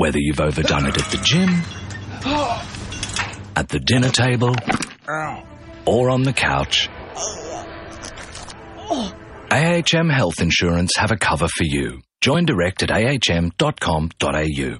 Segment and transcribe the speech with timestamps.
[0.00, 1.62] Whether you've overdone it at the gym,
[3.54, 4.54] at the dinner table,
[5.84, 6.88] or on the couch,
[9.50, 12.00] AHM Health Insurance have a cover for you.
[12.22, 14.78] Join direct at ahm.com.au.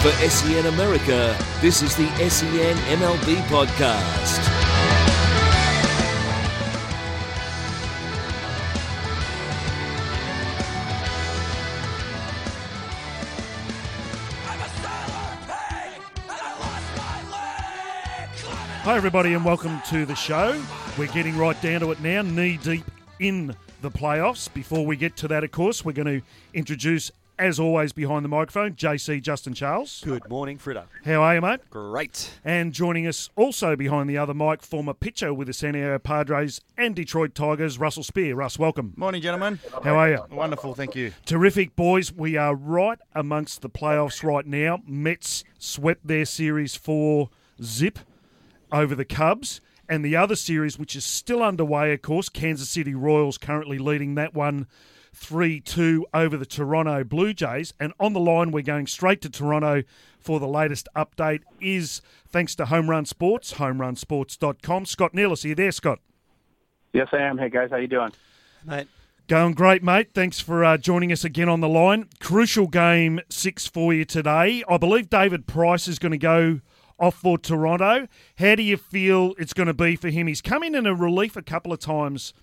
[0.00, 4.38] For SEN America, this is the SEN MLB podcast.
[18.82, 20.64] Hi, everybody, and welcome to the show.
[20.96, 24.50] We're getting right down to it now, knee deep in the playoffs.
[24.50, 27.10] Before we get to that, of course, we're going to introduce,
[27.40, 30.02] as always, behind the microphone, JC Justin Charles.
[30.04, 30.84] Good morning, Fritta.
[31.06, 31.60] How are you, mate?
[31.70, 32.38] Great.
[32.44, 36.60] And joining us also behind the other mic, former pitcher with the San Diego Padres
[36.76, 38.36] and Detroit Tigers, Russell Spear.
[38.36, 38.92] Russ, welcome.
[38.94, 39.58] Morning, gentlemen.
[39.82, 40.24] How are you?
[40.30, 41.14] Wonderful, thank you.
[41.24, 42.12] Terrific, boys.
[42.12, 44.82] We are right amongst the playoffs right now.
[44.86, 47.30] Mets swept their series for
[47.62, 48.00] zip
[48.70, 49.62] over the Cubs.
[49.88, 54.14] And the other series, which is still underway, of course, Kansas City Royals currently leading
[54.16, 54.66] that one
[55.14, 57.74] 3 2 over the Toronto Blue Jays.
[57.78, 59.82] And on the line, we're going straight to Toronto
[60.18, 64.84] for the latest update, is thanks to Home Run Sports, homerunsports.com.
[64.84, 65.98] Scott Nealis, are you there, Scott?
[66.92, 67.38] Yes, I am.
[67.38, 68.12] Hey guys, how you doing?
[68.66, 68.88] Mate,
[69.30, 70.08] Going great, mate.
[70.12, 72.08] Thanks for uh, joining us again on the line.
[72.18, 74.64] Crucial game six for you today.
[74.68, 76.60] I believe David Price is going to go
[76.98, 78.08] off for Toronto.
[78.38, 80.26] How do you feel it's going to be for him?
[80.26, 82.34] He's come in in a relief a couple of times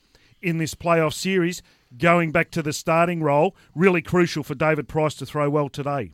[0.42, 1.62] in this playoff series,
[1.97, 3.55] going back to the starting role.
[3.75, 6.11] Really crucial for David Price to throw well today.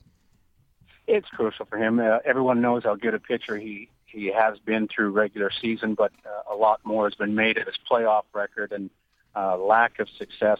[1.07, 1.99] It's crucial for him.
[1.99, 6.11] Uh, everyone knows how good a pitcher he he has been through regular season, but
[6.23, 8.91] uh, a lot more has been made of his playoff record and
[9.35, 10.59] uh, lack of success.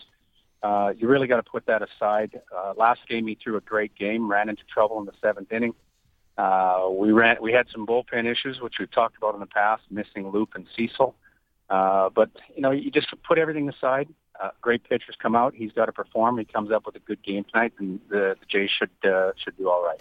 [0.63, 2.41] Uh, you really got to put that aside.
[2.55, 5.75] Uh, last game he threw a great game, ran into trouble in the seventh inning.
[6.37, 7.37] Uh, we ran.
[7.41, 10.65] We had some bullpen issues, which we've talked about in the past, missing Loup and
[10.75, 11.15] Cecil.
[11.69, 14.09] Uh, but you know, you just put everything aside.
[14.41, 15.53] Uh, great pitchers come out.
[15.53, 16.37] He's got to perform.
[16.37, 19.57] He comes up with a good game tonight, and the, the Jays should uh, should
[19.57, 19.99] do all right.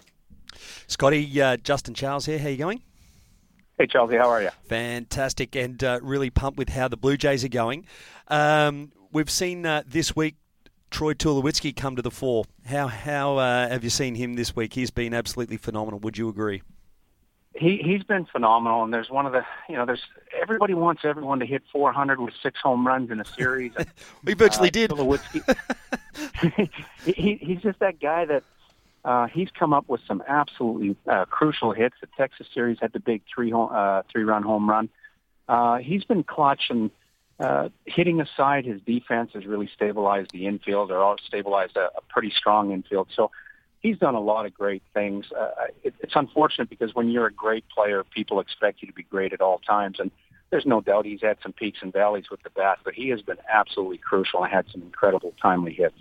[0.86, 2.38] Scotty, uh, Justin Charles here.
[2.38, 2.82] How you going?
[3.78, 4.50] Hey, JC, how are you?
[4.68, 7.86] Fantastic, and uh, really pumped with how the Blue Jays are going.
[8.28, 10.36] Um, we've seen uh, this week
[10.90, 12.44] Troy Tulowitzki come to the fore.
[12.66, 14.74] How how uh, have you seen him this week?
[14.74, 16.00] He's been absolutely phenomenal.
[16.00, 16.62] Would you agree?
[17.54, 20.02] He he's been phenomenal, and there's one of the you know there's
[20.40, 23.72] everybody wants everyone to hit 400 with six home runs in a series.
[23.76, 23.86] And,
[24.24, 24.92] We virtually uh, did.
[27.04, 28.42] He, he, he's just that guy that
[29.04, 31.96] uh, he's come up with some absolutely uh, crucial hits.
[32.00, 34.88] The Texas series had the big three home, uh, three run home run.
[35.48, 36.90] Uh, he's been clutch and
[37.40, 38.64] uh, hitting aside.
[38.64, 43.08] His defense has really stabilized the infield, or all stabilized a, a pretty strong infield.
[43.14, 43.30] So
[43.82, 45.26] he's done a lot of great things.
[45.38, 45.50] Uh,
[45.82, 49.32] it, it's unfortunate because when you're a great player, people expect you to be great
[49.32, 50.10] at all times, and
[50.50, 53.22] there's no doubt he's had some peaks and valleys with the bat, but he has
[53.22, 55.98] been absolutely crucial and had some incredible timely hits.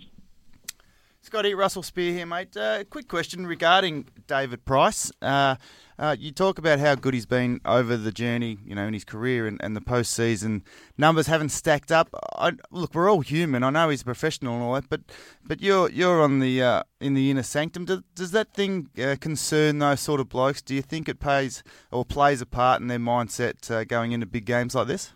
[1.24, 2.58] Scotty, Russell Spear here, mate.
[2.58, 5.12] Uh, quick question regarding David Price.
[5.22, 5.56] Uh,
[6.00, 9.04] uh, you talk about how good he's been over the journey, you know, in his
[9.06, 10.64] career and, and the postseason.
[10.98, 12.10] Numbers haven't stacked up.
[12.36, 13.62] I, look, we're all human.
[13.62, 15.02] I know he's a professional and all that, but
[15.46, 17.86] but you're you're on the uh, in the inner sanctum.
[17.86, 20.64] Does, does that thing uh, concern those sort of blokes?
[20.64, 21.62] Do you think it pays
[21.92, 25.14] or plays a part in their mindset uh, going into big games like this?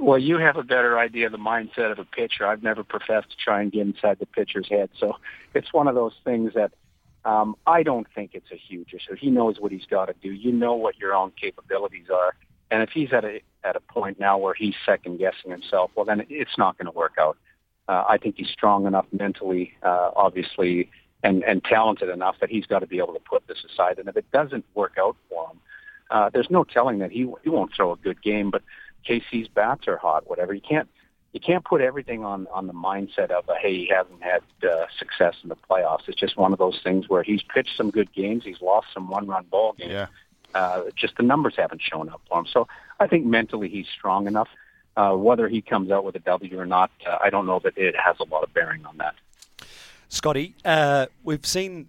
[0.00, 2.46] Well, you have a better idea of the mindset of a pitcher.
[2.46, 5.16] I've never professed to try and get inside the pitcher's head, so
[5.54, 6.72] it's one of those things that
[7.24, 9.14] um, I don't think it's a huge issue.
[9.14, 10.30] He knows what he's got to do.
[10.30, 12.34] You know what your own capabilities are,
[12.70, 16.04] and if he's at a at a point now where he's second guessing himself, well,
[16.04, 17.38] then it's not going to work out.
[17.88, 20.90] Uh, I think he's strong enough mentally, uh, obviously,
[21.22, 23.98] and and talented enough that he's got to be able to put this aside.
[23.98, 25.60] And if it doesn't work out for him,
[26.10, 28.62] uh, there's no telling that he he won't throw a good game, but
[29.08, 30.54] KC's bats are hot, whatever.
[30.54, 30.88] You can't
[31.32, 34.86] you can't put everything on on the mindset of uh, hey he hasn't had uh,
[34.98, 36.08] success in the playoffs.
[36.08, 39.08] It's just one of those things where he's pitched some good games, he's lost some
[39.08, 39.92] one run ball games.
[39.92, 40.06] Yeah.
[40.54, 42.46] Uh, just the numbers haven't shown up for him.
[42.46, 42.68] So
[43.00, 44.48] I think mentally he's strong enough.
[44.96, 47.76] Uh, whether he comes out with a W or not, uh, I don't know that
[47.76, 49.16] it has a lot of bearing on that.
[50.08, 51.88] Scotty, uh, we've seen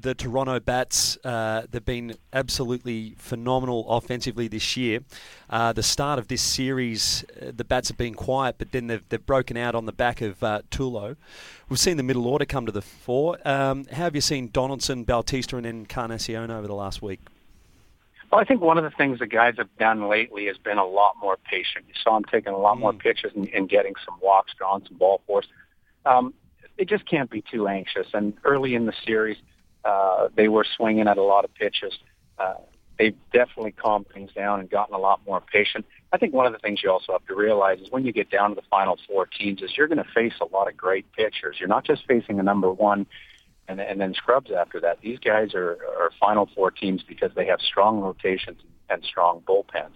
[0.00, 1.16] the Toronto Bats.
[1.24, 5.00] Uh, they've been absolutely phenomenal offensively this year.
[5.48, 9.02] Uh, the start of this series, uh, the Bats have been quiet, but then they've,
[9.08, 11.16] they've broken out on the back of uh, Tulo.
[11.68, 13.38] We've seen the middle order come to the fore.
[13.44, 17.20] Um, how have you seen Donaldson, Bautista, and Encarnacion over the last week?
[18.30, 20.84] Well, I think one of the things the guys have done lately has been a
[20.84, 21.84] lot more patient.
[21.86, 22.80] You saw them taking a lot mm.
[22.80, 25.46] more pitches and, and getting some walks, drawing some ball force.
[26.04, 26.34] Um,
[26.76, 28.08] they just can't be too anxious.
[28.12, 29.36] And early in the series,
[29.84, 31.94] uh, they were swinging at a lot of pitches.
[32.38, 32.54] Uh,
[32.98, 35.84] they've definitely calmed things down and gotten a lot more patient.
[36.12, 38.30] I think one of the things you also have to realize is when you get
[38.30, 41.10] down to the final four teams is you're going to face a lot of great
[41.12, 41.56] pitchers.
[41.58, 43.06] You're not just facing a number one
[43.68, 45.00] and, and then scrubs after that.
[45.00, 49.94] These guys are, are final four teams because they have strong rotations and strong bullpens.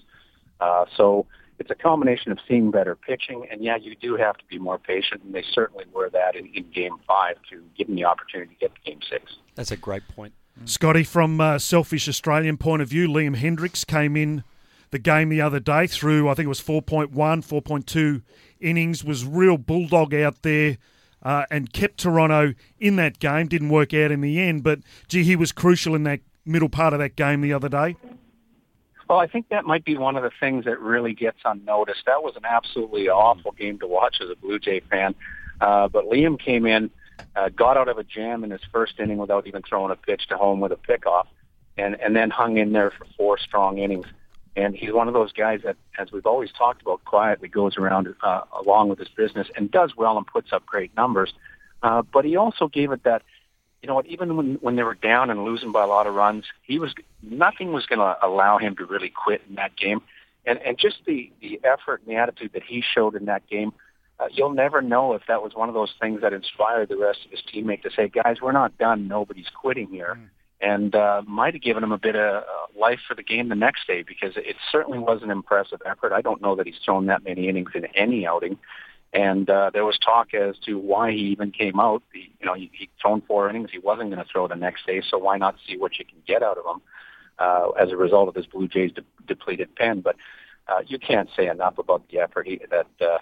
[0.60, 1.26] Uh, so
[1.58, 4.78] it's a combination of seeing better pitching, and yeah, you do have to be more
[4.78, 8.54] patient, and they certainly were that in, in Game Five to give them the opportunity
[8.54, 9.24] to get to Game Six.
[9.58, 10.34] That's a great point,
[10.66, 11.02] Scotty.
[11.02, 14.44] From a selfish Australian point of view, Liam Hendriks came in
[14.92, 18.22] the game the other day through I think it was 4.1, 4.2
[18.60, 20.78] innings, was real bulldog out there.
[21.20, 23.48] Uh, and kept Toronto in that game.
[23.48, 24.78] Didn't work out in the end, but
[25.08, 27.96] gee, he was crucial in that middle part of that game the other day.
[29.10, 32.04] Well, I think that might be one of the things that really gets unnoticed.
[32.06, 35.16] That was an absolutely awful game to watch as a Blue Jay fan.
[35.60, 36.88] Uh, but Liam came in,
[37.36, 40.26] uh, got out of a jam in his first inning without even throwing a pitch
[40.28, 41.26] to home with a pickoff,
[41.76, 44.06] and and then hung in there for four strong innings.
[44.56, 48.12] And he's one of those guys that, as we've always talked about, quietly goes around
[48.22, 51.32] uh, along with his business and does well and puts up great numbers.
[51.82, 53.22] Uh, but he also gave it that
[53.82, 56.14] you know what, even when when they were down and losing by a lot of
[56.14, 60.02] runs, he was nothing was going to allow him to really quit in that game,
[60.44, 63.72] and and just the the effort and the attitude that he showed in that game,
[64.20, 67.20] uh, you'll never know if that was one of those things that inspired the rest
[67.24, 70.18] of his teammate to say, guys, we're not done, nobody's quitting here.
[70.18, 70.28] Mm.
[70.60, 73.54] And uh, might have given him a bit of uh, life for the game the
[73.54, 76.12] next day because it certainly was an impressive effort.
[76.12, 78.58] I don't know that he's thrown that many innings in any outing,
[79.12, 82.02] and uh, there was talk as to why he even came out.
[82.12, 83.70] He, you know, he, he'd thrown four innings.
[83.72, 86.18] He wasn't going to throw the next day, so why not see what you can
[86.26, 86.82] get out of him
[87.38, 90.00] uh, as a result of his Blue Jays de- depleted pen?
[90.00, 90.16] But
[90.66, 93.18] uh, you can't say enough about the effort he, that uh,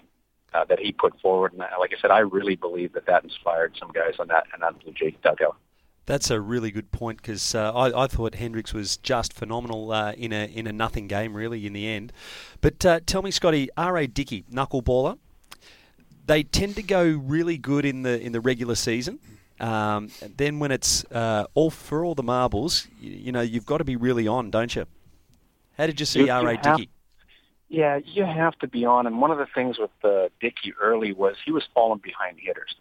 [0.53, 1.53] uh, that he put forward.
[1.53, 4.45] And uh, like I said, I really believe that that inspired some guys on that
[4.53, 5.57] and that Blue Jays dugout.
[6.05, 10.13] That's a really good point because uh, I, I, thought Hendriks was just phenomenal uh,
[10.13, 12.13] in a in a nothing game, really, in the end.
[12.61, 14.07] But uh, tell me, Scotty, R.A.
[14.07, 15.17] Dickey, knuckleballer,
[16.25, 19.19] they tend to go really good in the in the regular season.
[19.59, 23.79] Um, then when it's uh, all for all the marbles, you, you, know you've got
[23.79, 24.85] to be really on, don't you?
[25.77, 26.47] How did you see R.
[26.47, 26.57] A.
[26.57, 26.89] Dickey?
[27.69, 29.07] Yeah, you have to be on.
[29.07, 32.75] And one of the things with uh, Dickey early was he was falling behind hitters.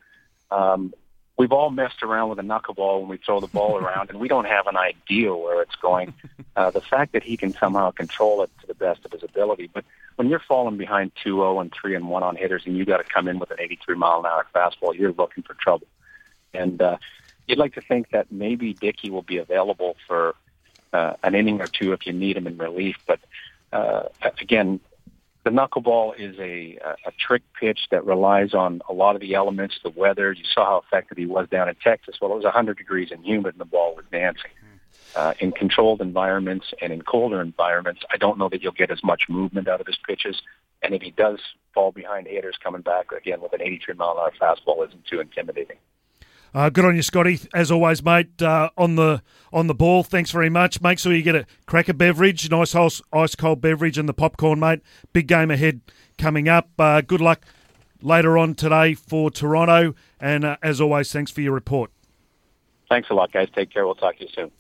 [0.51, 0.95] Um,
[1.37, 4.29] we've all messed around with a knuckleball when we throw the ball around, and we
[4.29, 6.15] don't have an idea where it's going.
[6.57, 9.69] Uh, the fact that he can somehow control it to the best of his ability,
[9.75, 9.85] but
[10.15, 13.05] when you're falling behind 2-0 and 3 and 1 on hitters, and you got to
[13.05, 15.87] come in with an 83 mile an hour fastball, you're looking for trouble.
[16.55, 16.97] And uh,
[17.47, 20.35] you'd like to think that maybe Dickey will be available for
[20.95, 23.21] uh, an inning or two if you need him in relief, but
[23.73, 24.05] uh,
[24.41, 24.81] again,
[25.45, 26.77] the knuckleball is a,
[27.07, 30.33] a trick pitch that relies on a lot of the elements, the weather.
[30.33, 32.17] You saw how effective he was down in Texas.
[32.21, 34.51] Well, it was 100 degrees and humid, and the ball was dancing.
[35.15, 39.03] Uh, in controlled environments and in colder environments, I don't know that you'll get as
[39.05, 40.43] much movement out of his pitches.
[40.83, 41.39] And if he does
[41.73, 45.21] fall behind hitters coming back again with an 83 mile an hour fastball, isn't too
[45.21, 45.77] intimidating.
[46.57, 47.39] Uh, good on you, Scotty.
[47.53, 48.41] As always, mate.
[48.41, 49.23] Uh, on the
[49.53, 50.03] on the ball.
[50.03, 50.81] Thanks very much.
[50.81, 54.59] Make sure you get a cracker beverage, nice ice ice cold beverage, and the popcorn,
[54.59, 54.81] mate.
[55.13, 55.83] Big game ahead
[56.17, 56.71] coming up.
[56.79, 57.45] Uh, good luck
[58.01, 59.95] later on today for Toronto.
[60.19, 61.91] And uh, as always, thanks for your report.
[62.89, 63.49] Thanks a lot, guys.
[63.55, 63.85] Take care.
[63.85, 64.51] We'll talk to you soon.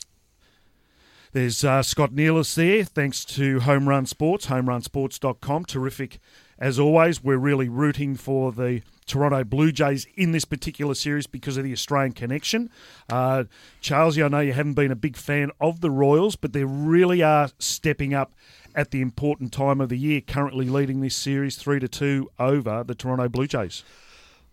[1.32, 2.84] There's uh, Scott Nealis there.
[2.84, 5.64] Thanks to Home Run Sports, homerunsports.com.
[5.64, 6.18] Terrific
[6.58, 7.22] as always.
[7.22, 11.72] We're really rooting for the Toronto Blue Jays in this particular series because of the
[11.72, 12.70] Australian connection.
[13.08, 13.44] Uh,
[13.80, 17.22] Charles, I know you haven't been a big fan of the Royals, but they really
[17.22, 18.32] are stepping up
[18.74, 22.84] at the important time of the year, currently leading this series 3 to 2 over
[22.84, 23.84] the Toronto Blue Jays.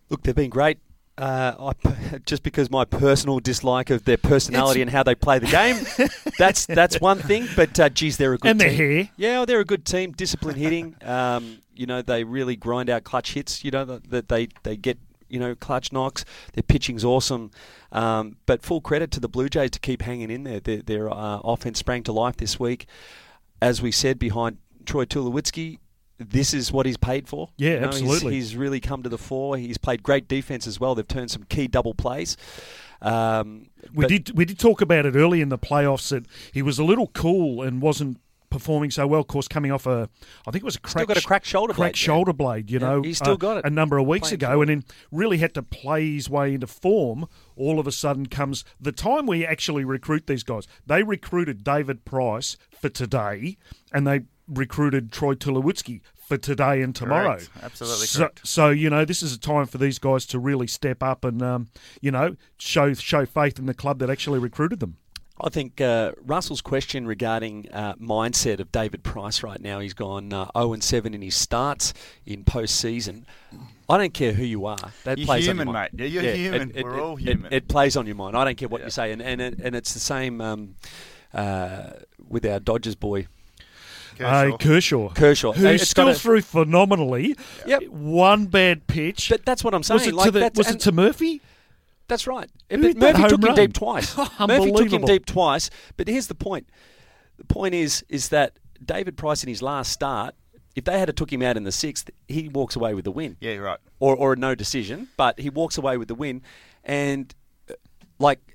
[0.08, 0.78] Look, they've been great.
[1.16, 5.38] Uh, I, just because my personal dislike of their personality it's, and how they play
[5.38, 5.76] the game,
[6.38, 7.46] that's that's one thing.
[7.54, 8.68] But uh, geez, they're a good and team.
[8.68, 10.10] their hair, yeah, they're a good team.
[10.10, 13.64] Discipline hitting, um, you know, they really grind out clutch hits.
[13.64, 16.24] You know that they they get you know clutch knocks.
[16.52, 17.50] Their pitching's awesome.
[17.92, 20.60] Um, but full credit to the Blue Jays to keep hanging in there.
[20.60, 22.86] Their, their uh, offense sprang to life this week,
[23.62, 25.78] as we said behind Troy Tulowitzki
[26.18, 27.50] this is what he's paid for.
[27.56, 28.34] Yeah, you know, absolutely.
[28.34, 29.56] He's, he's, really come to the fore.
[29.56, 30.94] He's played great defense as well.
[30.94, 32.36] They've turned some key double plays.
[33.02, 36.62] Um, We but- did we did talk about it early in the playoffs that he
[36.62, 38.18] was a little cool and wasn't
[38.54, 39.20] performing so well.
[39.20, 40.08] Of course, coming off a
[40.46, 42.06] I think it was a crack, got a cracked shoulder cracked blade, yeah.
[42.06, 42.70] shoulder blade.
[42.70, 43.64] You Yeah, know, he's still uh, got it.
[43.64, 46.68] a number of weeks Playing ago, and then really had to play his way into
[46.68, 47.26] form.
[47.56, 50.68] All of a sudden comes the time we actually recruit these guys.
[50.86, 53.58] They recruited David Price for today,
[53.92, 57.36] and they recruited Troy Tulowitzki for today and tomorrow.
[57.36, 57.50] Correct.
[57.62, 58.46] Absolutely so, correct.
[58.46, 61.42] So you know, this is a time for these guys to really step up and
[61.42, 61.68] um,
[62.00, 64.96] you know show show faith in the club that actually recruited them.
[65.40, 70.32] I think uh, Russell's question regarding uh, mindset of David Price right now, he's gone
[70.32, 71.92] uh, 0 and 7 in his starts
[72.24, 73.24] in postseason.
[73.88, 74.78] I don't care who you are.
[75.02, 75.90] That You're plays human, on your mind.
[75.94, 76.10] mate.
[76.10, 76.72] You're human.
[76.82, 77.52] We're all human.
[77.52, 78.36] It, plays on your mind.
[78.36, 80.76] I don't care what you say, and and it, and it's the same um,
[81.34, 81.90] uh,
[82.28, 83.26] with our Dodgers boy
[84.20, 85.08] Uh, Kershaw.
[85.10, 85.52] Kershaw.
[85.52, 87.36] Who It's still got a- threw phenomenally.
[87.66, 87.88] Yep.
[87.88, 89.28] One bad pitch.
[89.30, 89.98] But that's what I'm saying.
[89.98, 91.42] was it like to the, that's, was and- it to Murphy?
[92.08, 92.50] That's right.
[92.70, 94.16] Who But Murphy home took him deep twice.
[94.40, 95.70] Murphy took him deep twice.
[95.96, 96.68] But here's the point.
[97.36, 100.34] The point is is that David Price in his last start,
[100.76, 103.36] if they had took him out in the sixth, he walks away with the win.
[103.40, 103.78] Yeah, right.
[104.00, 106.42] Or or a no decision, but he walks away with the win.
[106.84, 107.34] And
[107.70, 107.74] uh,
[108.18, 108.53] like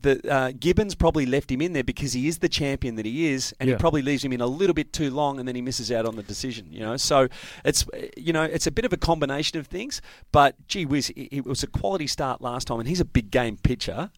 [0.00, 3.26] the uh, Gibbons probably left him in there because he is the champion that he
[3.32, 3.76] is, and Yeah.
[3.76, 6.06] he probably leaves him in a little bit too long, and then he misses out
[6.06, 6.66] on the decision.
[6.70, 7.28] You know, so
[7.64, 7.84] it's
[8.16, 10.00] you know it's a bit of a combination of things.
[10.32, 13.30] But gee whiz, it, it was a quality start last time, and he's a big
[13.30, 14.10] game pitcher.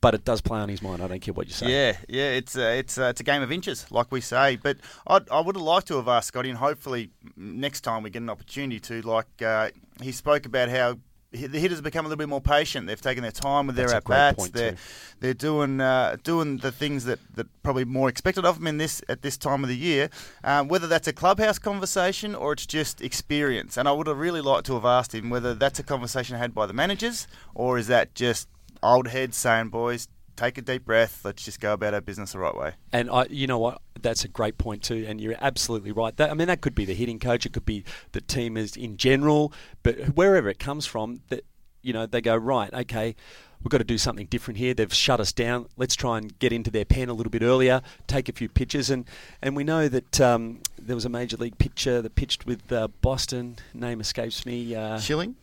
[0.00, 1.02] But it does play on his mind.
[1.02, 1.72] I don't care what you say.
[1.72, 4.54] Yeah, yeah, it's a, it's a, it's a game of inches, like we say.
[4.54, 4.76] But
[5.08, 8.22] I'd, I would have liked to have asked Scotty, and hopefully next time we get
[8.22, 9.02] an opportunity to.
[9.02, 12.40] Like uh, he spoke about how hi- the hitters have become a little bit more
[12.40, 12.86] patient.
[12.86, 14.48] They've taken their time with their at bats.
[14.48, 14.76] They're too.
[15.20, 19.02] they're doing uh, doing the things that, that probably more expected of them in this
[19.08, 20.08] at this time of the year.
[20.42, 24.40] Um, whether that's a clubhouse conversation or it's just experience, and I would have really
[24.40, 27.88] liked to have asked him whether that's a conversation had by the managers or is
[27.88, 28.48] that just
[28.82, 30.08] old heads saying, "Boys,
[30.38, 31.24] take a deep breath.
[31.24, 33.80] Let's just go about our business the right way." And I, you know what?
[34.00, 36.16] That's a great point too, and you're absolutely right.
[36.16, 38.76] That, I mean, that could be the hitting coach, it could be the team as
[38.76, 39.52] in general,
[39.82, 41.44] but wherever it comes from, that
[41.82, 42.72] you know they go right.
[42.72, 43.16] Okay,
[43.62, 44.74] we've got to do something different here.
[44.74, 45.66] They've shut us down.
[45.76, 48.90] Let's try and get into their pen a little bit earlier, take a few pitches,
[48.90, 49.04] and
[49.42, 52.88] and we know that um, there was a major league pitcher that pitched with uh,
[53.00, 53.56] Boston.
[53.74, 54.74] Name escapes me.
[54.74, 55.36] Uh, Schilling.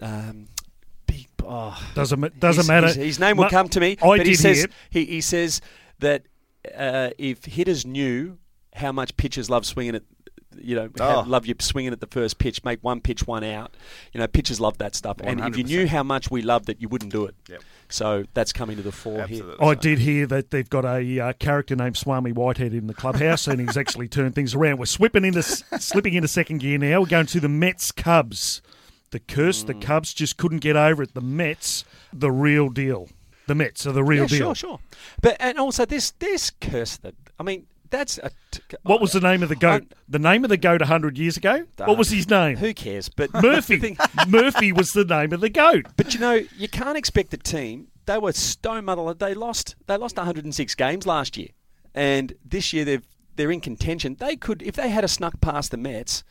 [0.00, 0.48] um.
[1.46, 2.86] Oh, Doesn't doesn't his, matter.
[2.88, 3.96] His, his name will Ma- come to me.
[4.02, 5.60] I but he did says hear- he, he says
[6.00, 6.24] that
[6.76, 8.38] uh, if hitters knew
[8.74, 10.02] how much pitchers love swinging at,
[10.56, 11.18] you know, Oh.
[11.18, 13.74] have- love you swinging at the first pitch, make one pitch, one out.
[14.12, 15.16] You know, pitchers love that stuff.
[15.22, 17.34] And if you knew how much we loved it, you wouldn't do it.
[17.48, 17.62] Yep.
[17.88, 19.42] So that's coming to the fore here.
[19.42, 19.66] Absolutely.
[19.66, 23.46] I did hear that they've got a uh, character named Swami Whitehead in the clubhouse,
[23.46, 24.78] and he's actually turned things around.
[24.78, 27.00] We're slipping into slipping into second gear now.
[27.00, 28.62] We're going to the Mets Cubs.
[29.12, 29.66] The curse, Mm.
[29.68, 31.14] the Cubs just couldn't get over it.
[31.14, 33.08] The Mets, the real deal.
[33.46, 34.38] The Mets are the real yeah, deal.
[34.38, 34.78] sure, sure.
[35.20, 39.20] But and also this this curse that I mean that's a t- What was the
[39.20, 39.84] name of the goat?
[39.90, 41.64] I- the name of the goat hundred years ago.
[41.76, 42.56] What was his name?
[42.56, 43.08] Who cares?
[43.10, 43.96] But Murphy.
[44.28, 45.86] Murphy was the name of the goat.
[45.96, 47.88] But you know, you can't expect a team.
[48.06, 49.12] They were stone mother.
[49.14, 49.76] They lost.
[49.86, 51.48] They lost 106 games last year,
[51.94, 54.16] and this year they've they're in contention.
[54.18, 56.22] They could, if they had a snuck past the Mets,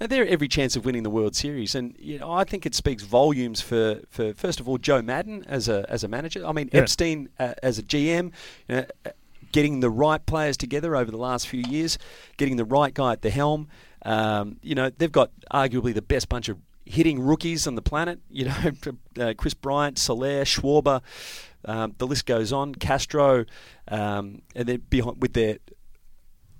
[0.00, 1.74] now they're every chance of winning the World Series.
[1.74, 5.44] And you know, I think it speaks volumes for, for first of all Joe Maddon
[5.48, 6.46] as a as a manager.
[6.46, 6.80] I mean Yeah.
[6.80, 8.32] Epstein uh, as a GM.
[8.68, 9.10] You know, uh,
[9.52, 11.98] Getting the right players together over the last few years,
[12.36, 13.68] getting the right guy at the helm.
[14.04, 18.18] Um, you know, they've got arguably the best bunch of hitting rookies on the planet.
[18.28, 18.72] You know,
[19.20, 21.00] uh, Kris Bryant, Soler, Schwarber,
[21.64, 22.74] um, the list goes on.
[22.74, 23.46] Castro,
[23.88, 25.58] um, and then behind with their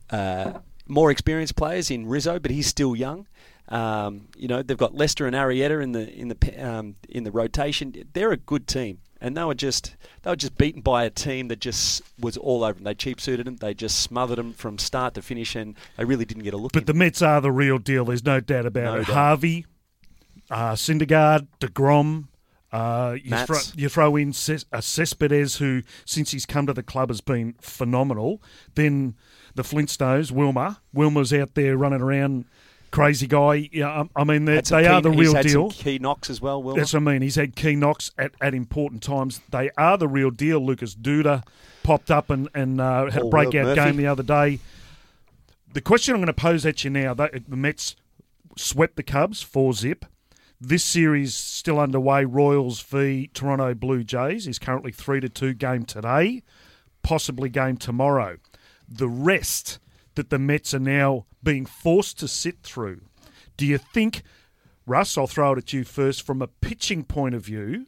[0.09, 0.53] uh,
[0.89, 3.27] more experienced players in Rizzo, but he's still young.
[3.69, 7.33] Um, you know, they've got Lester and Arrieta in the in the um, in the
[7.33, 7.95] rotation.
[8.13, 11.49] They're a good team, and they were just they were just beaten by a team
[11.49, 12.85] that just was all over them.
[12.85, 13.57] They cheap suited them.
[13.57, 16.73] They just smothered them from start to finish, and they really didn't get a look.
[16.73, 16.87] But in.
[16.87, 18.05] the Mets are the real deal.
[18.05, 19.07] There's no doubt about No it.
[19.07, 19.15] doubt.
[19.15, 19.67] Harvey,
[20.51, 22.29] uh, Syndergaard, Degrom.
[22.73, 26.83] Uh, you, throw, you throw in Ces- uh, Cespedes, who since he's come to the
[26.83, 28.43] club has been phenomenal.
[28.75, 29.15] Then
[29.57, 30.77] the Flintstones, Wilmer.
[30.93, 32.45] Wilmer's out there running around,
[32.91, 33.69] crazy guy.
[33.73, 35.71] Yeah, I, mean they, some are key- the real deal.
[35.71, 36.63] Key knocks as well.
[36.63, 37.23] Will That's what I mean.
[37.23, 39.41] He's had key knocks at, at important times.
[39.51, 40.65] They are the real deal.
[40.65, 41.43] Lucas Duda
[41.83, 44.61] popped up and, and uh, had a All-world breakout game the other day.
[45.73, 47.97] The question I'm going to pose at you now: the Mets
[48.57, 50.05] swept the Cubs four zip.
[50.59, 52.25] This series still underway.
[52.25, 55.53] Royals v Toronto Blue Jays is currently three to two.
[55.53, 56.43] Game today,
[57.03, 58.39] possibly game tomorrow.
[58.89, 59.79] The rest
[60.15, 63.03] that the Mets are now being forced to sit through.
[63.57, 64.23] Do you think,
[64.87, 65.17] Russ?
[65.17, 66.23] I'll throw it at you first.
[66.23, 67.87] From a pitching point of view,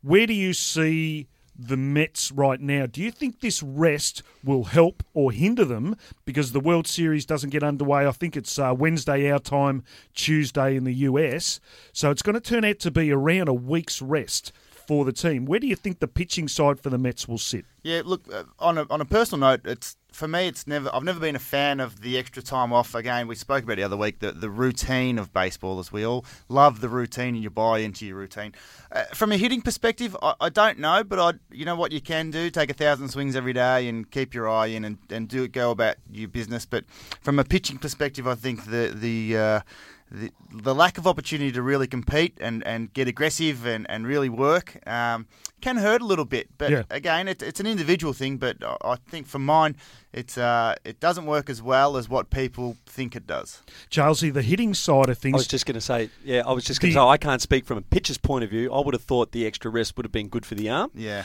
[0.00, 1.28] Where do you see
[1.58, 2.86] the Mets right now?
[2.86, 7.50] Do you think this rest will help or hinder them because the World Series doesn't
[7.50, 8.06] get underway?
[8.06, 9.82] I think it's uh, Wednesday our time,
[10.14, 11.58] Tuesday in the US.
[11.92, 14.52] So it's going to turn out to be around a week's rest
[14.88, 15.44] for the team.
[15.44, 17.66] Where do you think the pitching side for the Mets will sit?
[17.82, 20.92] Yeah, look, uh, on a, on a personal note, it's for me, it's never.
[20.94, 22.94] I've never been a fan of the extra time off.
[22.94, 26.04] Again, we spoke about it the other week the the routine of baseball, as we
[26.04, 28.54] all love the routine, and you buy into your routine.
[28.90, 32.00] Uh, from a hitting perspective, I, I don't know, but I, you know what you
[32.00, 35.28] can do: take a thousand swings every day and keep your eye in, and, and
[35.28, 36.64] do go about your business.
[36.64, 36.84] But
[37.20, 39.60] from a pitching perspective, I think the the uh,
[40.10, 44.28] the, the lack of opportunity to really compete and, and get aggressive and, and really
[44.28, 45.26] work um,
[45.60, 46.48] can hurt a little bit.
[46.56, 46.82] But Yeah.
[46.90, 48.38] again, it, it's an individual thing.
[48.38, 49.76] But I- I think for mine,
[50.14, 53.60] it's uh, it doesn't work as well as what people think it does.
[53.90, 55.34] Charlesy, the hitting side of things.
[55.34, 57.42] I was just going to say, yeah, I was just going to say, I can't
[57.42, 58.72] speak from a pitcher's point of view.
[58.72, 61.24] I would have thought the extra rest would have been good for the arm, Yeah.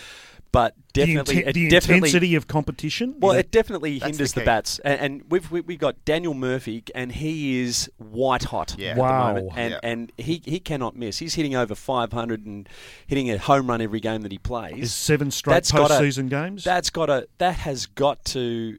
[0.54, 3.16] But the, definitely, inten- the definitely, intensity of competition.
[3.20, 6.06] well, Is it definitely That's hinders the the, bats, and, and we've we, we got
[6.06, 8.92] Daniel Murphy, and he is white hot Yeah.
[8.92, 9.34] at Wow.
[9.34, 9.80] the moment, and Yeah.
[9.84, 11.18] and he he cannot miss.
[11.20, 12.70] He's hitting over 500 and
[13.06, 14.82] hitting a home run every game that he plays.
[14.82, 16.64] is seven straight That's gotta- postseason games.
[16.64, 18.78] That's got to that has got to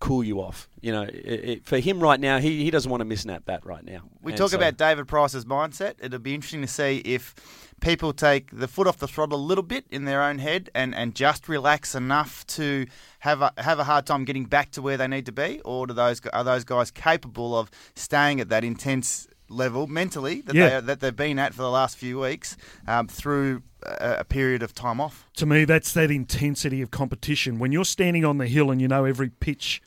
[0.00, 0.68] cool you off.
[0.80, 3.30] You know, it, it, for him right now, he, he doesn't want to miss an
[3.30, 4.00] at bat right now.
[4.20, 5.94] We And talk so- about David Price's mindset.
[6.02, 7.36] It'll be interesting to see if
[7.82, 10.94] people take the foot off the throttle a little bit in their own head and,
[10.94, 12.86] and just relax enough to
[13.18, 15.86] have a have a hard time getting back to where they need to be, or
[15.86, 20.80] do those are those guys capable of staying at that intense level mentally that Yeah.
[20.80, 22.56] they that they've been at for the last few weeks
[22.88, 25.26] um, through a, a period of time off?
[25.36, 27.58] to me, that's that intensity of competition.
[27.58, 29.82] When you're standing on the hill and you know every pitch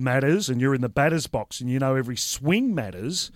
[0.00, 3.30] matters and you're in the batter's box and you know every swing matters,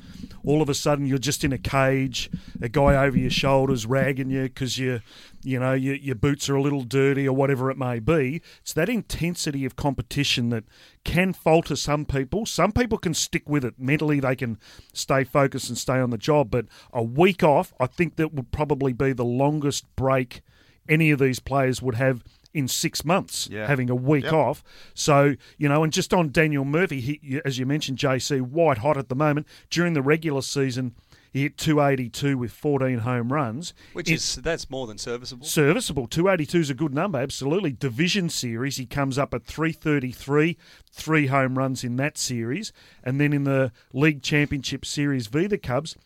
[0.44, 2.30] all of a sudden you're just in a cage,
[2.60, 5.00] a guy over your shoulders ragging you because you,
[5.42, 8.40] you know, your, your boots are a little dirty or whatever it may be.
[8.62, 10.64] It's that intensity of competition that
[11.04, 12.46] can falter some people.
[12.46, 14.58] Some people can stick with it mentally; they can
[14.92, 16.50] stay focused and stay on the job.
[16.50, 20.40] But a week off, I think that would probably be the longest break
[20.88, 22.22] any of these players would have
[22.54, 23.66] in six months, Yeah.
[23.66, 24.32] having a week Yep.
[24.32, 24.62] off.
[24.94, 28.96] So, you know, and just on Daniel Murphy, he, as you mentioned, JC, white hot
[28.96, 29.46] at the moment.
[29.70, 30.94] During the regular season,
[31.32, 33.74] he hit 282 with 14 home runs.
[33.92, 35.44] which It- is that's more than serviceable.
[35.44, 36.06] serviceable.
[36.06, 37.72] 282 is a good number, absolutely.
[37.72, 40.56] Division series, he comes up at 333,
[40.92, 42.72] three home runs in that series.
[43.02, 45.96] And then in the League Championship Series v the Cubs,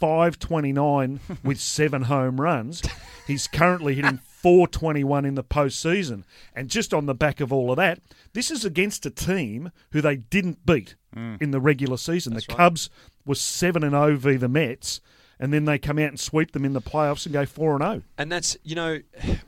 [0.00, 2.82] 529 with seven home runs.
[3.26, 6.22] He's currently hitting 421 in the postseason.
[6.54, 8.00] And just on the back of all of that,
[8.34, 10.94] this is against a team who they didn't beat
[11.40, 12.34] in the regular season.
[12.34, 12.90] the Cubs
[13.26, 15.00] were 7 and 0 v the Mets.
[15.40, 17.82] And then they come out and sweep them in the playoffs and go 4 and
[17.82, 17.86] oh.
[17.86, 18.02] 0.
[18.16, 19.00] And that's you know,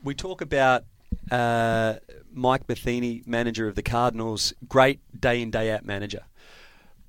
[0.03, 0.83] we talk about
[1.29, 1.95] uh,
[2.33, 6.23] Mike Matheny, manager of the Cardinals, great day in day out manager.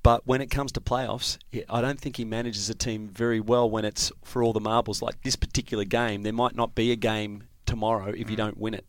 [0.03, 1.37] But when it comes to playoffs,
[1.69, 5.01] I don't think he manages a team very well when it's for all the marbles.
[5.01, 8.73] Like this particular game, there might not be a game tomorrow if you don't win
[8.75, 8.85] it.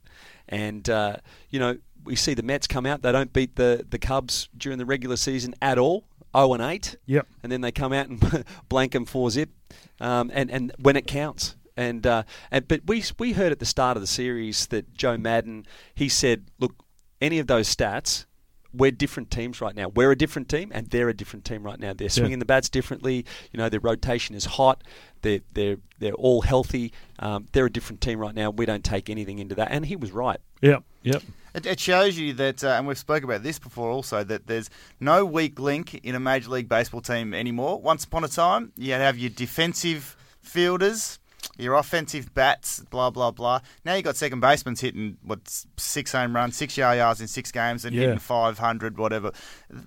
[0.48, 1.16] And uh,
[1.50, 4.78] you know, we see the Mets come out; they don't beat the the Cubs during
[4.78, 6.04] the regular season at all,
[6.36, 7.26] zero and eight Yep.
[7.42, 9.50] and then they come out and blank them four zip,
[10.00, 11.56] um, and and when it counts.
[11.76, 15.16] And uh, and but we we heard at the start of the series that Joe
[15.16, 16.74] Maddon he said, look,
[17.20, 18.26] any of those stats.
[18.74, 19.88] We're different teams right now.
[19.88, 21.92] We're a different team, and they're a different team right now.
[21.92, 23.24] They're swinging the bats differently.
[23.52, 24.82] You know, their rotation is hot.
[25.22, 26.92] They're they're they're all healthy.
[27.18, 28.50] Um, they're a different team right now.
[28.50, 30.40] We don't take anything into that, and he was right.
[30.60, 30.82] Yep.
[31.02, 31.22] Yep.
[31.54, 34.70] It, it shows you that, uh, and we've spoke about this before also, that there's
[34.98, 37.80] no weak link in a Major League Baseball team anymore.
[37.80, 41.18] Once upon a time, you'd have your defensive fielders,
[41.58, 43.60] your offensive bats, blah, blah, blah.
[43.84, 45.40] Now you've got second basemen hitting, what,
[45.76, 48.02] six home runs, six yard yards in six games and Yeah.
[48.02, 49.32] hitting 500, whatever.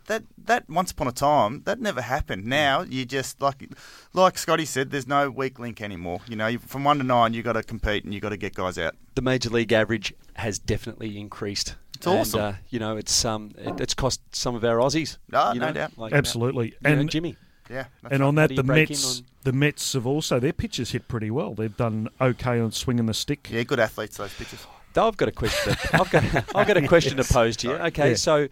[0.08, 2.46] That, that once upon a time, that never happened.
[2.46, 3.70] Now you just, like
[4.13, 6.22] like Scotty said, there's no weak link anymore.
[6.28, 8.54] You know, from one to nine, you've got to compete and you've got to get
[8.56, 8.96] guys out.
[9.15, 11.76] the major league average has definitely increased.
[11.96, 12.39] It's awesome.
[12.39, 15.17] And, uh, you know, it's um, it, it's cost some of our Aussies.
[15.34, 15.98] Ah, you no know, doubt.
[15.98, 16.67] like, Absolutely.
[16.67, 17.36] you know, And Jimmy.
[17.70, 17.86] Yeah.
[18.02, 20.40] that's and on How that, the you break in Mets, on- the Mets have also
[20.40, 21.54] their pitchers hit pretty well.
[21.54, 23.50] They've done okay on swinging the stick.
[23.52, 24.66] Yeah, good athletes, those pitchers.
[24.94, 25.74] Though I've got a question.
[25.76, 26.24] To, I've got
[26.56, 27.74] I've got a question to pose to you.
[27.76, 28.16] Okay, Yeah.
[28.16, 28.48] so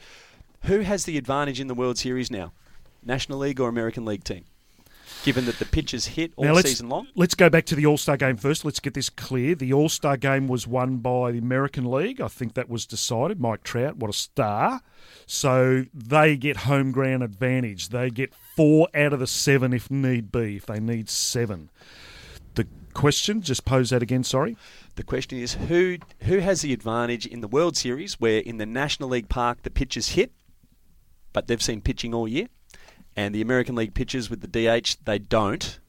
[0.64, 2.52] who has the advantage in the World Series now?
[3.04, 4.46] National League or American League team?
[5.26, 7.08] Given that the pitchers hit all now season long.
[7.16, 8.64] let's go back to the All Star game first.
[8.64, 9.56] Let's get this clear.
[9.56, 12.22] The All Star game was won by the American League.
[12.22, 13.42] I think that was decided.
[13.42, 14.82] Mike Trout, what a star!
[15.26, 17.90] So they get home ground advantage.
[17.90, 20.58] They get four out of the seven if need be.
[20.58, 21.72] If they need seven.
[22.54, 23.42] The question.
[23.42, 24.24] Just pose that again.
[24.24, 24.56] Sorry.
[24.96, 28.66] The question is who who has the advantage in the World Series, where in the
[28.68, 30.32] National League Park the pitches hit,
[31.34, 32.48] but they've seen pitching all year,
[33.16, 35.80] and the American League pitchers with the DH they don't.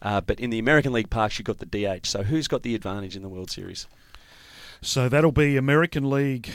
[0.00, 2.06] Uh, but in the American League parks, you've got the DH.
[2.06, 3.86] So who's got the advantage in the World Series?
[4.80, 6.50] So that'll be American League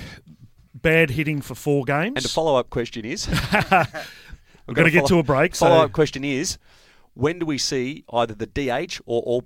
[0.73, 2.13] bad hitting for four games.
[2.15, 3.27] And the follow up question is
[4.67, 5.55] We're going to get to a break.
[5.55, 6.57] Follow So up question is
[7.15, 9.43] when do we see either the DH or, or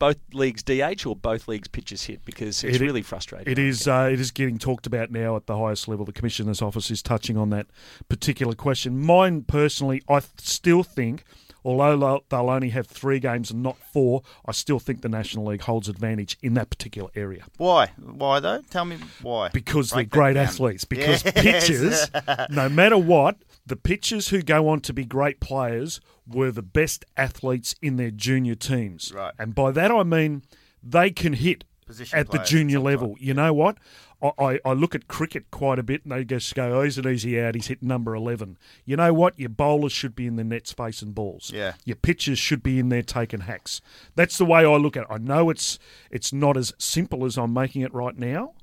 [0.00, 2.24] both leagues DH or both leagues pitchers hit?
[2.24, 3.52] Because it's It really frustrating.
[3.52, 6.04] it is uh, it is getting talked about now at the highest level.
[6.04, 7.66] The commissioner's office is touching on that
[8.08, 8.98] particular question.
[8.98, 11.22] Mine personally, I still think.
[11.62, 15.44] Although they'll- they'll only have three games and not four, I still think the National
[15.44, 17.88] League holds advantage in that particular area Why?
[17.98, 18.62] Why though?
[18.70, 19.50] Tell me why.
[19.52, 20.44] because Break they're great down.
[20.46, 20.84] athletes.
[20.88, 21.34] Because Yes.
[21.34, 22.10] pitchers,
[22.48, 23.36] no matter what,
[23.66, 26.00] the pitchers who go on to be great players
[26.34, 29.12] were the best athletes in their junior teams.
[29.12, 29.32] Right.
[29.38, 30.42] And by that I mean
[30.82, 33.16] they can hit Position at the junior level.
[33.18, 33.76] You know what?
[34.22, 36.98] I, I, I look at cricket quite a bit and they just go, oh, he's
[36.98, 37.54] an easy out.
[37.54, 38.58] He's hit number 11.
[38.84, 39.38] You know what?
[39.38, 41.50] Your bowlers should be in the nets facing balls.
[41.52, 41.74] Yeah.
[41.84, 43.80] Your pitchers should be in there taking hacks.
[44.14, 45.08] That's the way I look at it.
[45.10, 45.78] I know it's
[46.10, 48.54] it's not as simple as I'm making it right now,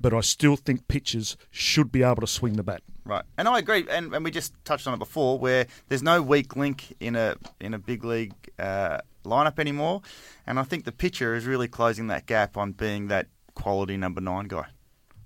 [0.00, 2.82] but I still think pitchers should be able to swing the bat.
[3.04, 6.22] Right, and I agree, and, and we just touched on it before, where there's no
[6.22, 10.00] weak link in a in a big league uh, lineup anymore,
[10.46, 14.20] and I think the pitcher is really closing that gap on being that quality number
[14.22, 14.66] nine guy.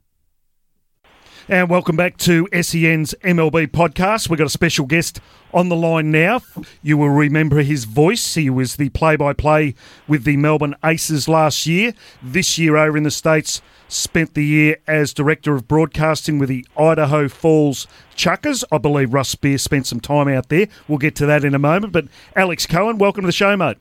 [1.46, 4.30] And welcome back to SEN's MLB podcast.
[4.30, 5.20] We've got a special guest
[5.52, 6.40] on the line now.
[6.82, 8.34] You will remember his voice.
[8.34, 9.74] He was the play by play
[10.08, 11.92] with the Melbourne Aces last year.
[12.22, 16.66] This year, over in the States, spent the year as Director of Broadcasting with the
[16.78, 18.64] Idaho Falls Chukars.
[18.72, 20.68] I believe Russ Spear spent some time out there.
[20.88, 21.92] We'll get to that in a moment.
[21.92, 23.76] But Alex Cohen, welcome to the show, mate.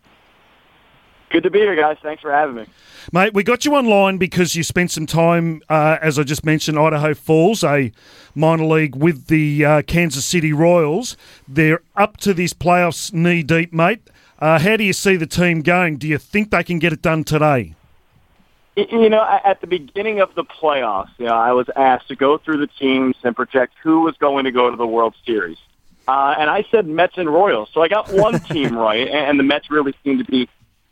[1.33, 1.97] Good to be here, guys.
[2.03, 2.67] Thanks for having me.
[3.11, 6.77] Mate, we got you online because you spent some time, uh, as I just mentioned,
[6.77, 7.91] Idaho Falls, a
[8.35, 11.17] minor league with the uh, Kansas City Royals.
[11.47, 14.07] They're up to this playoffs knee deep, mate.
[14.37, 15.97] Uh, how do you see the team going?
[15.97, 17.73] Do you think they can get it done today?
[18.75, 22.37] You know, at the beginning of the playoffs, you know, I was asked to go
[22.37, 25.57] through the teams and project who was going to go to the World Series.
[26.07, 27.69] Uh, and I said Mets and Royals.
[27.73, 30.47] So I got one team right, and the Mets really seem to be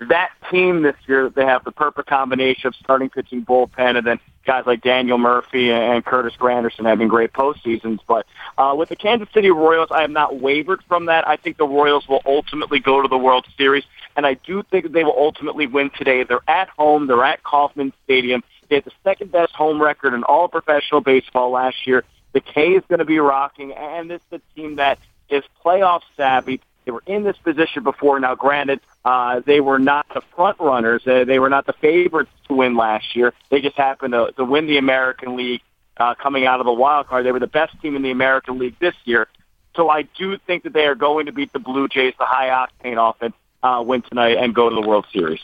[0.08, 1.30] that team this year.
[1.30, 5.72] They have the perfect combination of starting pitching bullpen and then guys like Daniel Murphy
[5.72, 8.00] and Curtis Granderson having great postseasons.
[8.08, 8.26] But
[8.58, 11.28] uh, with the Kansas City Royals, I have not wavered from that.
[11.28, 13.84] I think the Royals will ultimately go to the World Series,
[14.16, 16.24] and I do think they will ultimately win today.
[16.24, 17.08] They're at home.
[17.08, 18.44] They're at Kauffman Stadium.
[18.70, 22.04] They had the second best home record in all professional baseball last year.
[22.34, 24.98] The K is going to be rocking, and this is a team that
[25.30, 26.62] is playoff savvy.
[26.86, 28.20] They were in this position before.
[28.20, 31.06] Now, granted, uh, they were not the front runners.
[31.08, 33.34] Uh, they were not the favorites to win last year.
[33.50, 35.62] They just happened to, to win the American League
[35.98, 37.26] uh, coming out of the wild card.
[37.26, 39.28] They were the best team in the American League this year.
[39.76, 42.50] So I do think that they are going to beat the Blue Jays, the high
[42.50, 43.34] octane offense,
[43.64, 45.40] uh, win tonight and go to the World Series.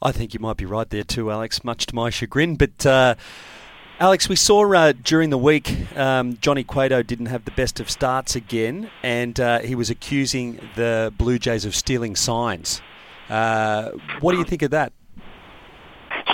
[0.00, 2.56] I think you might be right there too, Alex, much to my chagrin.
[2.56, 3.14] But uh,
[4.02, 7.88] Alex, we saw uh, during the week um, Johnny Cueto didn't have the best of
[7.88, 12.82] starts again, and uh, he was accusing the Blue Jays of stealing signs.
[13.28, 14.92] Uh, what do you think of that?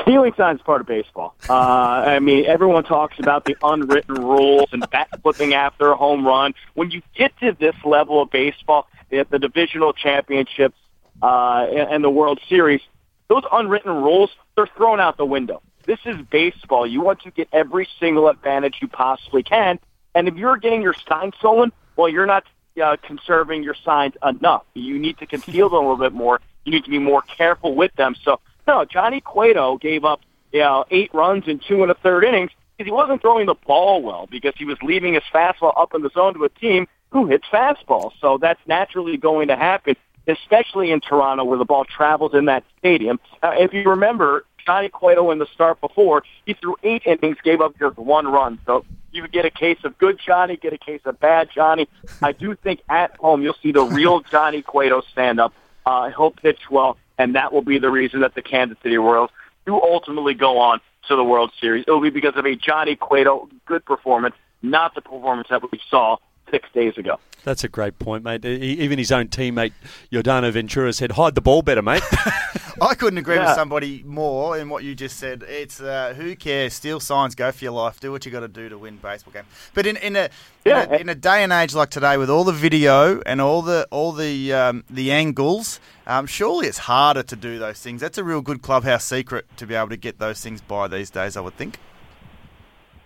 [0.00, 1.34] Stealing signs is part of baseball.
[1.46, 6.26] Uh, I mean, everyone talks about the unwritten rules and bat flipping after a home
[6.26, 6.54] run.
[6.72, 10.78] When you get to this level of baseball, at the divisional championships
[11.20, 12.80] uh, and, the World Series,
[13.28, 15.60] those unwritten rules they're thrown out the window.
[15.88, 16.86] This is baseball.
[16.86, 19.78] You want to get every single advantage you possibly can,
[20.14, 22.44] and if you're getting your signs stolen, well, you're not
[22.82, 24.64] uh, conserving your signs enough.
[24.74, 26.42] You need to conceal them a little bit more.
[26.66, 28.16] You need to be more careful with them.
[28.22, 30.20] So, no, Johnny Cueto gave up
[30.52, 33.54] you know, eight runs in two and a third innings because he wasn't throwing the
[33.54, 36.86] ball well because he was leaving his fastball up in the zone to a team
[37.08, 38.12] who hits fastballs.
[38.20, 39.96] So that's naturally going to happen,
[40.26, 43.18] especially in Toronto where the ball travels in that stadium.
[43.42, 47.62] Uh, if you remember, Johnny Cueto in the start before, he threw eight innings, gave
[47.62, 48.58] up just one run.
[48.66, 51.88] So you would get a case of good Johnny, get a case of bad Johnny.
[52.20, 55.54] I do think at home you'll see the real Johnny Cueto stand up.
[55.86, 59.30] Uh, he'll pitch well, and that will be the reason that the Kansas City Royals
[59.64, 61.86] do ultimately go on to the World Series.
[61.86, 65.80] It will be because of a Johnny Cueto good performance, not the performance that we
[65.88, 66.18] saw
[66.50, 67.18] six days ago.
[67.44, 68.44] That's a great point, mate.
[68.44, 69.72] Even his own teammate,
[70.12, 72.02] Yordano Ventura, said, hide the ball better, mate.
[72.82, 73.46] I couldn't agree yeah.
[73.46, 75.42] with somebody more in what you just said.
[75.42, 76.74] It's uh, who cares?
[76.74, 79.32] Steal signs, go for your life, do what you got to do to win baseball
[79.32, 79.44] game.
[79.74, 80.30] But in, in a
[80.64, 80.84] yeah.
[80.84, 83.62] in a, in a day and age like today, with all the video and all
[83.62, 88.00] the all the um, the angles, um, surely it's harder to do those things.
[88.00, 91.10] That's a real good clubhouse secret to be able to get those things by these
[91.10, 91.36] days.
[91.36, 91.78] I would think.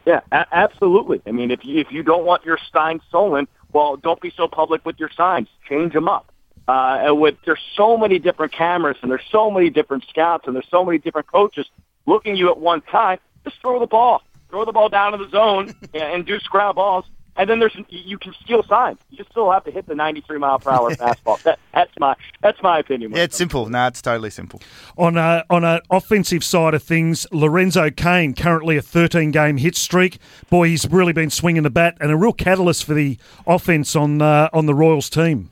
[0.04, 1.22] Yeah, a- absolutely.
[1.26, 4.48] I mean, if you, if you don't want your sign stolen, well, don't be so
[4.48, 5.48] public with your signs.
[5.68, 6.31] Change them up.
[6.68, 10.54] Uh, and with there's so many different cameras and there's so many different scouts and
[10.54, 11.66] there's so many different coaches
[12.06, 13.18] looking you at one time.
[13.44, 17.04] Just throw the ball, throw the ball down to the zone and do scrap balls
[17.36, 18.98] and then there's you can steal signs.
[19.10, 21.42] You still have to hit the 93 mile per hour fastball.
[21.42, 23.12] That, that's my that's my opinion.
[23.12, 23.68] Yeah, it's simple.
[23.68, 24.60] No, it's totally simple.
[24.96, 29.76] On a, on an offensive side of things, Lorenzo Cain currently a 13 game hit
[29.76, 30.18] streak.
[30.50, 34.20] Boy, he's really been swinging the bat and a real catalyst for the offense on
[34.20, 35.50] uh, on the Royals team.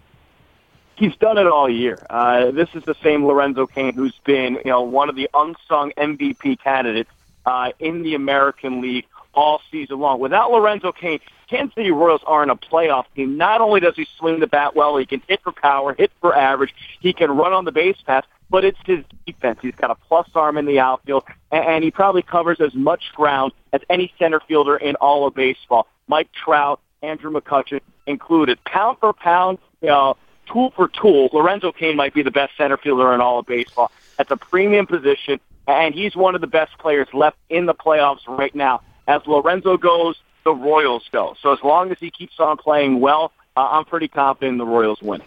[1.01, 1.99] He's done it all year.
[2.11, 5.93] Uh, this is the same Lorenzo Cain who's been you know one of the unsung
[5.93, 7.09] MVP candidates
[7.47, 10.21] uh, in the American League all season long.
[10.21, 13.39] Without Lorenzo Cain, Kansas City Royals aren't a playoff team.
[13.39, 16.37] Not only does he swing the bat well, he can hit for power, hit for
[16.37, 19.59] average, he can run on the base pass, but it's his defense.
[19.63, 23.53] He's got a plus arm in the outfield, and he probably covers as much ground
[23.73, 25.87] as any center fielder in all of baseball.
[26.09, 28.63] Mike Trout, Andrew McCutchen included.
[28.65, 30.19] Pound for pound, you know,
[30.53, 33.91] tool for tool, Lorenzo Cain might be the best center fielder in all of baseball.
[34.17, 38.27] That's a premium position, and he's one of the best players left in the playoffs
[38.27, 41.35] right now as Lorenzo goes, the Royals go.
[41.43, 45.03] So as long as he keeps on playing well, uh, I'm pretty confident the Royals
[45.03, 45.21] win.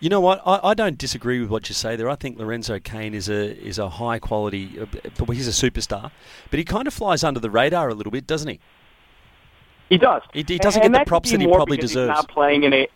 [0.00, 0.42] You know what?
[0.44, 2.10] I, I, don't disagree with what you say there.
[2.10, 4.78] I think Lorenzo Cain is a is a high quality.
[4.78, 4.86] Uh,
[5.32, 6.10] he's a superstar,
[6.50, 8.60] but he kind of flies under the radar a little bit, doesn't he?
[9.88, 10.20] He does.
[10.34, 12.10] He, he doesn't and, get and the props that he probably deserves.
[12.10, 12.88] He's not playing in a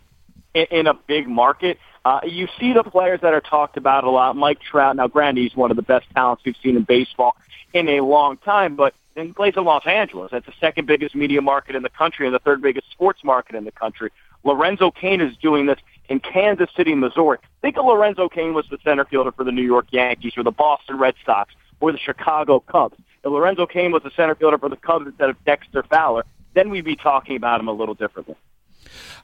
[0.53, 1.77] in a big market.
[2.05, 4.35] Uh, you see the players that are talked about a lot.
[4.35, 4.95] Mike Trout.
[4.95, 7.35] Now, granted, he's one of the best talents we've seen in baseball
[7.73, 10.31] in a long time, but and he plays in Los Angeles.
[10.31, 13.55] That's the second biggest media market in the country and the third biggest sports market
[13.55, 14.11] in the country.
[14.43, 17.37] Lorenzo Cain is doing this in Kansas City, Missouri.
[17.61, 20.51] Think of Lorenzo Cain was the center fielder for the New York Yankees or the
[20.51, 22.95] Boston Red Sox or the Chicago Cubs.
[23.23, 26.69] If Lorenzo Cain was the center fielder for the Cubs instead of Dexter Fowler, then
[26.69, 28.35] we'd be talking about him a little differently.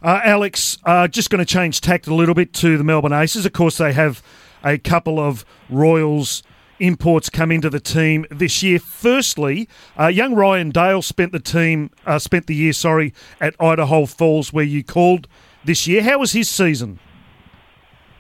[0.02, 3.46] Uh, Alex, uh, just going to change tact a little bit to the Melbourne Aces.
[3.46, 4.22] Of course, they have
[4.64, 6.44] a couple of Royals
[6.80, 8.80] imports come into the team this year.
[8.80, 14.06] Firstly, uh, young Ryan Dale spent the team uh, spent the year sorry at Idaho
[14.06, 15.28] Falls where you called
[15.64, 16.04] this year.
[16.04, 17.00] How was his season?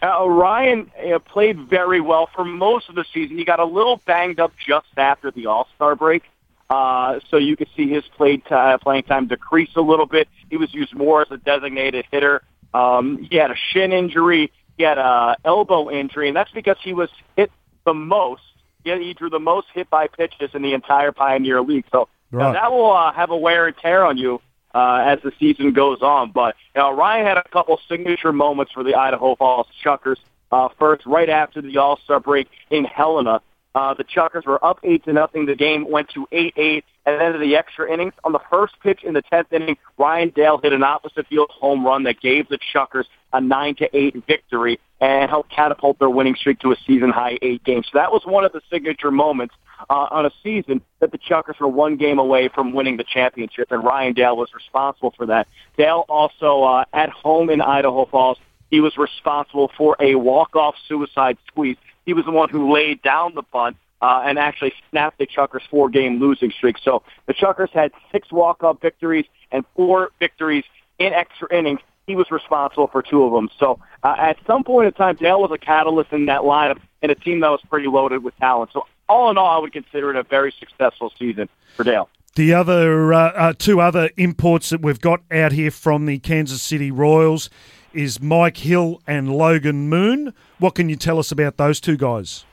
[0.01, 3.37] Uh, Ryan uh, played very well for most of the season.
[3.37, 6.23] He got a little banged up just after the All Star break,
[6.69, 10.27] uh, so you could see his play t- uh, playing time decrease a little bit.
[10.49, 12.41] He was used more as a designated hitter.
[12.73, 14.51] Um, he had a shin injury.
[14.77, 17.51] He had a elbow injury, and that's because he was hit
[17.85, 18.41] the most.
[18.83, 21.85] He, he drew the most hit by pitches in the entire Pioneer League.
[21.91, 22.53] So right.
[22.53, 24.41] that will uh, have a wear and tear on you
[24.73, 26.31] uh, as the season goes on.
[26.31, 30.17] But you know, Ryan had a couple signature moments for the Idaho Falls Chukars.
[30.51, 33.41] Uh, first, right after the All Star break in Helena,
[33.75, 35.45] uh, the Chukars were up eight to nothing.
[35.45, 38.13] The game went to eight eight, and then to the extra innings.
[38.23, 41.85] On the first pitch in the tenth inning, Ryan Dale hit an opposite field home
[41.85, 46.35] run that gave the Chukars a nine to eight victory and helped catapult their winning
[46.35, 47.85] streak to a season high eight games.
[47.91, 49.53] So that was one of the signature moments
[49.89, 53.71] uh, on a season that the Chukars were one game away from winning the championship,
[53.71, 55.47] and Ryan Dale was responsible for that.
[55.77, 58.37] Dale also uh, at home in Idaho Falls,
[58.71, 61.77] he was responsible for a walk-off suicide squeeze.
[62.05, 65.61] He was the one who laid down the bunt uh, and actually snapped the Chukars'
[65.69, 66.77] four-game losing streak.
[66.77, 70.63] So the Chukars had six walk-off victories and four victories
[70.99, 71.79] in extra innings.
[72.07, 73.49] He was responsible for two of them.
[73.59, 77.11] So uh, at some point in time, Dale was a catalyst in that lineup and
[77.11, 78.71] a team that was pretty loaded with talent.
[78.73, 82.09] So all in all, I would consider it a very successful season for Dale.
[82.35, 86.61] The other uh, uh, two other imports that we've got out here from the Kansas
[86.61, 87.49] City Royals
[87.95, 90.33] is Mike Hill and Logan Moon.
[90.59, 92.45] What can you tell us about those two guys?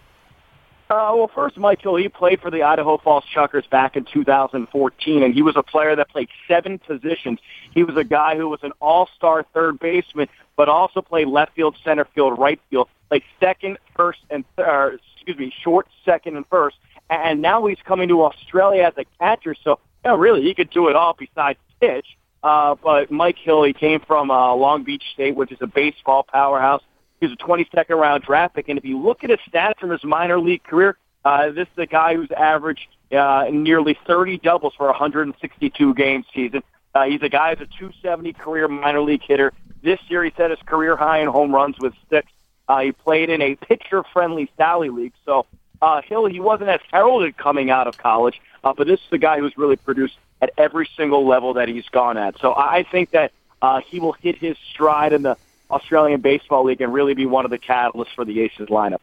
[0.89, 5.23] Uh, well, first, Mike Hill, he played for the Idaho Falls Chukars back in 2014,
[5.23, 7.39] and he was a player that played seven positions.
[7.73, 11.77] He was a guy who was an all-star third baseman, but also played left field,
[11.83, 16.77] center field, right field, like second, first, and uh, excuse me, short, second, and first.
[17.09, 20.69] And now he's coming to Australia as a catcher, so you know, really he could
[20.69, 22.19] do it all besides pitch.
[22.43, 26.25] Uh, but Mike Hill, he came from uh, Long Beach State, which is a baseball
[26.25, 26.83] powerhouse.
[27.21, 29.91] He was a 22nd round draft pick, and if you look at his stats from
[29.91, 34.75] his minor league career, uh, this is a guy who's averaged uh, nearly 30 doubles
[34.77, 36.63] for 162 game season.
[36.95, 39.53] Uh, he's a guy who's a 270 career minor league hitter.
[39.83, 42.27] This year, he set his career high in home runs with six.
[42.69, 45.47] Uh, he played in a pitcher-friendly Sally League, so
[45.81, 49.19] uh, Hill he wasn't as heralded coming out of college, uh, but this is the
[49.19, 52.39] guy who's really produced at every single level that he's gone at.
[52.41, 55.37] So I think that uh, he will hit his stride in the
[55.71, 58.99] Australian Baseball League and really be one of the catalysts for the Aces lineup.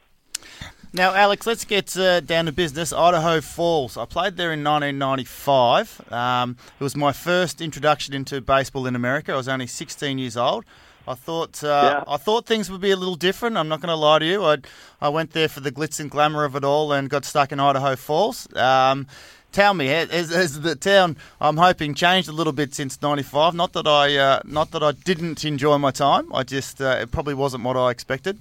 [0.91, 2.91] Now, Alex, let's get uh, down to business.
[2.91, 3.95] Idaho Falls.
[3.95, 6.11] I played there in 1995.
[6.11, 9.31] Um, it was my first introduction into baseball in America.
[9.33, 10.65] I was only 16 years old.
[11.07, 12.13] I thought uh, yeah.
[12.13, 13.57] I thought things would be a little different.
[13.57, 14.43] I'm not going to lie to you.
[14.43, 14.57] I
[15.01, 17.59] I went there for the glitz and glamour of it all and got stuck in
[17.59, 18.47] Idaho Falls.
[18.55, 19.07] Um,
[19.51, 23.53] tell me, has, has, the town I'm hoping changed a little bit since '95?
[23.53, 26.33] Not that I uh, not that I didn't enjoy my time.
[26.33, 28.37] I just uh, it probably wasn't what I expected.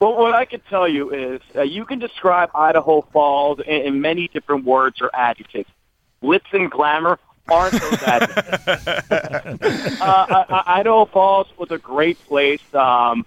[0.00, 4.00] Well, what I can tell you is uh, you can describe Idaho Falls in, in
[4.00, 5.68] many different words or adjectives.
[6.22, 7.18] Glitz and glamour
[7.48, 10.00] aren't those adjectives.
[10.00, 12.62] uh, Idaho Falls was a great place.
[12.74, 13.24] Um,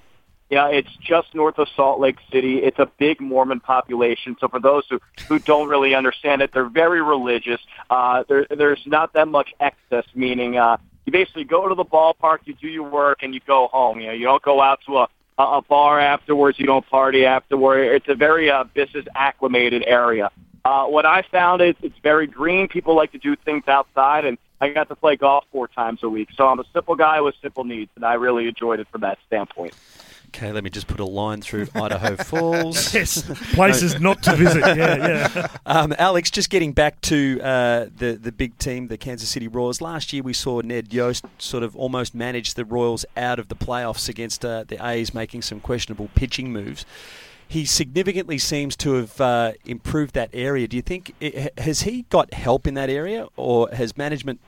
[0.49, 2.59] yeah, it's just north of Salt Lake City.
[2.59, 4.37] It's a big Mormon population.
[4.39, 7.59] So for those who, who don't really understand it, they're very religious.
[7.89, 12.39] Uh, there, there's not that much excess, meaning uh, you basically go to the ballpark,
[12.45, 13.99] you do your work, and you go home.
[13.99, 15.07] You know, you don't go out to a
[15.37, 16.59] a bar afterwards.
[16.59, 17.79] You don't party afterward.
[17.79, 20.31] It's a very uh, business acclimated area.
[20.65, 22.67] Uh, what I found is it's very green.
[22.67, 26.09] People like to do things outside, and I got to play golf four times a
[26.09, 26.29] week.
[26.35, 29.19] So I'm a simple guy with simple needs, and I really enjoyed it from that
[29.27, 29.73] standpoint.
[30.29, 32.93] Okay, let me just put a line through Idaho Falls.
[32.93, 33.21] yes,
[33.53, 34.59] places not to visit.
[34.61, 34.95] Yeah,
[35.35, 35.47] yeah.
[35.65, 39.81] Um, Alex, just getting back to uh, the the big team, the Kansas City Royals.
[39.81, 43.55] Last year, we saw Ned Yost sort of almost manage the Royals out of the
[43.55, 46.85] playoffs against uh, the A's, making some questionable pitching moves.
[47.47, 50.67] He significantly seems to have uh, improved that area.
[50.67, 51.13] Do you think
[51.57, 54.39] has he got help in that area, or has management?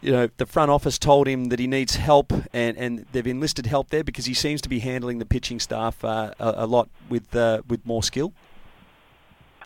[0.00, 3.66] You know, the front office told him that he needs help, and, and they've enlisted
[3.66, 6.88] help there because he seems to be handling the pitching staff uh, a, a, lot
[7.08, 8.32] with uh, with more skill.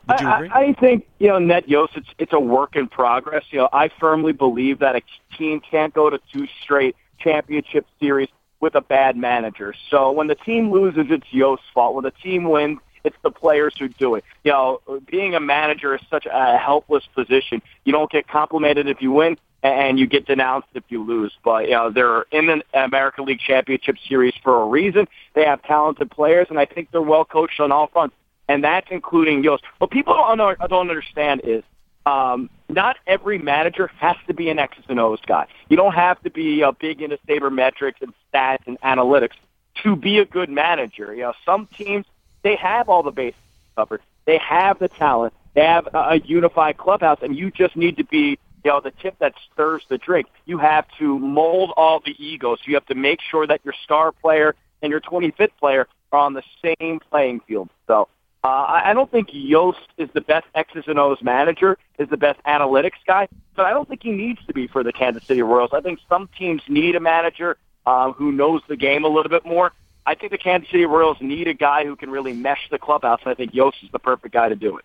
[0.08, 0.48] Would you agree?
[0.48, 3.44] I, I think you know, Ned Yost, it's it's a work in progress.
[3.50, 5.02] You know, I firmly believe that a
[5.36, 8.28] team can't go to two straight championship series
[8.60, 9.74] with a bad manager.
[9.90, 11.94] So when the team loses, it's Yost's fault.
[11.94, 14.24] When the team wins, it's the players who do it.
[14.44, 17.60] You know, being a manager is such a helpless position.
[17.84, 21.32] You don't get complimented if you win and you get denounced if you lose.
[21.44, 25.08] But you know they're in the American League Championship Series for a reason.
[25.34, 28.16] They have talented players, and I think they're well coached on all fronts,
[28.48, 29.64] and that's including Yost.
[29.78, 31.62] What people don't, understand is
[32.06, 35.46] um, not every manager has to be an X's and O's guy.
[35.68, 39.34] You don't have to be uh, big into sabermetrics and stats and analytics
[39.82, 41.14] to be a good manager.
[41.14, 42.06] You know, some teams
[42.42, 43.38] they have all the bases
[43.76, 44.00] covered.
[44.24, 45.34] They have the talent.
[45.54, 49.18] They have a unified clubhouse, and you just need to be you know, the tip
[49.18, 50.28] that stirs the drink.
[50.46, 52.60] You have to mold all the egos.
[52.64, 56.34] You have to make sure that your star player and your 25th player are on
[56.34, 57.70] the same playing field.
[57.86, 58.08] So
[58.44, 62.42] uh, I don't think Yost is the best X's and O's manager, is the best
[62.44, 65.70] analytics guy, but I don't think he needs to be for the Kansas City Royals.
[65.72, 69.46] I think some teams need a manager uh, who knows the game a little bit
[69.46, 69.72] more.
[70.04, 73.20] I think the Kansas City Royals need a guy who can really mesh the clubhouse,
[73.22, 74.84] and I think Yost is the perfect guy to do it.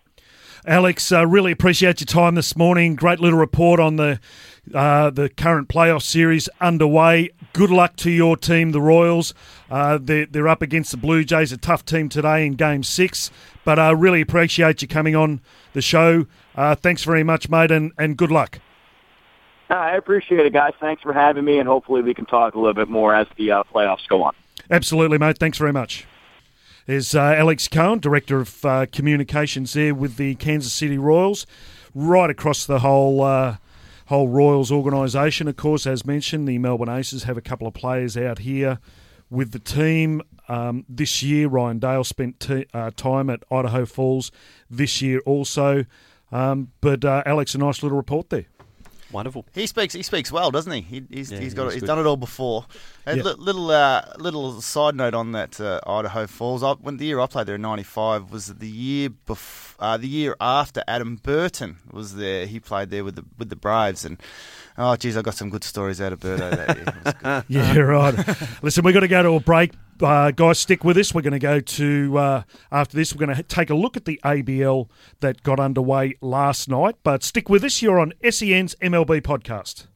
[0.66, 2.94] Alex, uh, really appreciate your time this morning.
[2.94, 4.20] Great little report on the
[4.74, 7.30] uh, the current playoff series underway.
[7.54, 9.32] good luck to your team, the Royals.
[9.70, 13.30] Uh, they're, they're up against the Blue Jays, a tough team today in Game Six.
[13.64, 15.40] But I really appreciate you coming on
[15.72, 16.26] the show.
[16.54, 18.60] Uh, thanks very much, mate, and, and good luck.
[19.70, 20.72] I appreciate it, guys.
[20.80, 23.52] Thanks for having me, and hopefully we can talk a little bit more as the
[23.52, 24.34] uh, playoffs go on.
[24.70, 25.38] Absolutely, mate.
[25.38, 26.06] Thanks very much.
[26.88, 31.44] There's uh, Alex Cohen, Director of uh, Communications there with the Kansas City Royals,
[31.94, 33.58] right across the whole uh,
[34.06, 35.48] whole Royals organisation.
[35.48, 38.78] Of course, as mentioned, the Melbourne Aces have a couple of players out here
[39.28, 40.22] with the team.
[40.48, 44.32] Um, this year, Ryan Dale spent t- uh, time at Idaho Falls
[44.70, 45.84] this year also.
[46.32, 48.46] Um, but uh, Alex, a nice little report there.
[49.12, 49.46] Wonderful.
[49.54, 49.94] He speaks.
[49.94, 50.80] He speaks well, doesn't he?
[50.82, 51.64] he he's Yeah, he's got.
[51.64, 51.86] he's He's good.
[51.86, 52.66] done it all before.
[53.08, 53.22] A Yeah.
[53.38, 56.62] little uh, little side note on that uh, Idaho Falls.
[56.62, 60.08] I, when the year I played there in '95 was the year bef- uh, the
[60.08, 62.46] year after Adam Burton was there.
[62.46, 64.20] He played there with the with the Braves, and
[64.76, 66.86] oh geez, I got some good stories out of Burto that year.
[66.86, 67.44] It was good.
[67.48, 68.62] Yeah, right.
[68.62, 69.72] Listen, we've got to go to a break.
[70.00, 71.12] Uh, guys, stick with us.
[71.12, 74.04] We're going to go to, uh, after this, we're going to take a look at
[74.04, 74.88] the ABL
[75.18, 76.94] that got underway last night.
[77.02, 77.82] But stick with us.
[77.82, 79.88] You're on SEN's MLB podcast.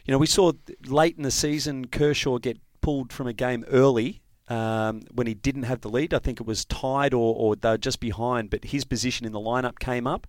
[0.05, 0.51] you know, we saw
[0.85, 4.20] late in the season Kershaw get pulled from a game early
[4.52, 6.14] um, when he didn't have the lead.
[6.14, 9.32] I think it was tied or, or they were just behind, but his position in
[9.32, 10.28] the lineup came up,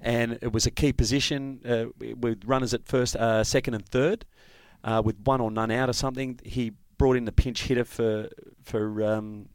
[0.00, 1.86] and it was a key position uh,
[2.16, 4.24] with runners at first, uh, second, and third,
[4.82, 6.40] uh, with one or none out or something.
[6.42, 8.28] He brought in the pinch hitter for
[8.62, 9.02] for.
[9.02, 9.48] Um,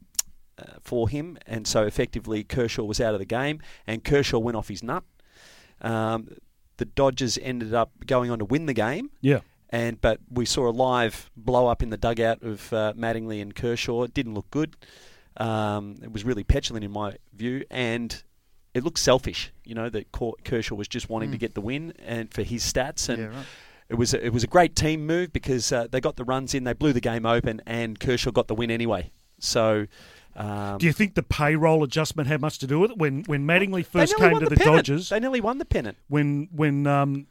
[0.58, 4.58] uh, for him, and so effectively Kershaw was out of the game, and Kershaw went
[4.58, 5.04] off his nut.
[5.80, 6.28] Um,
[6.76, 9.40] the Dodgers ended up going on to win the game, Yeah.
[9.70, 13.54] And but we saw a live blow up in the dugout of uh, Mattingly and
[13.54, 14.02] Kershaw.
[14.02, 14.76] It didn't look good.
[15.36, 18.22] Um, it was really petulant in my view, and
[18.74, 19.52] it looked selfish.
[19.64, 20.06] You know that
[20.44, 23.46] Kershaw was just wanting to get the win and for his stats, and Yeah, right.
[23.88, 26.54] it was a, it was a great team move because uh, they got the runs
[26.54, 29.10] in, they blew the game open, and Kershaw got the win anyway.
[29.38, 29.86] So.
[30.36, 32.98] Um, Do you think the payroll adjustment had much to do with it?
[32.98, 34.76] When when Mattingly first came to the, pennant.
[34.86, 35.98] Dodgers, They nearly won the pennant.
[36.06, 37.26] when when um,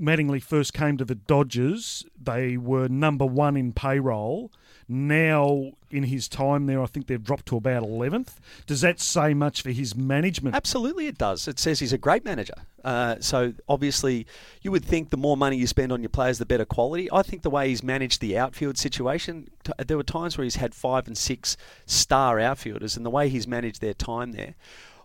[0.00, 4.52] Mattingly first came to the Dodgers, they were number one in payroll.
[4.90, 8.40] Now, in his time there, I think they've dropped to about eleventh.
[8.66, 10.56] Does that say much for his management?
[10.56, 11.46] Absolutely, it does.
[11.46, 12.54] It says he's a great manager.
[12.82, 14.26] Uh, so obviously,
[14.62, 17.10] you would think the more money you spend on your players, the better quality.
[17.12, 20.56] I think the way he's managed the outfield situation, t- there were times where he's
[20.56, 24.54] had five and six star outfielders, and the way he's managed their time there,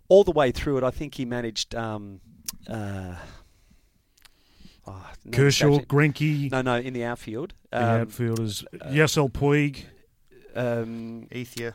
[0.07, 1.75] all the way through it, I think he managed.
[1.75, 2.21] Um,
[2.69, 3.15] uh,
[4.87, 5.97] oh, no, Kershaw, escapes me.
[6.09, 7.53] Greinke, No, no, in the outfield.
[7.71, 9.85] the Um, outfielders, Yasiel Puig.
[10.55, 11.73] um, Ethier.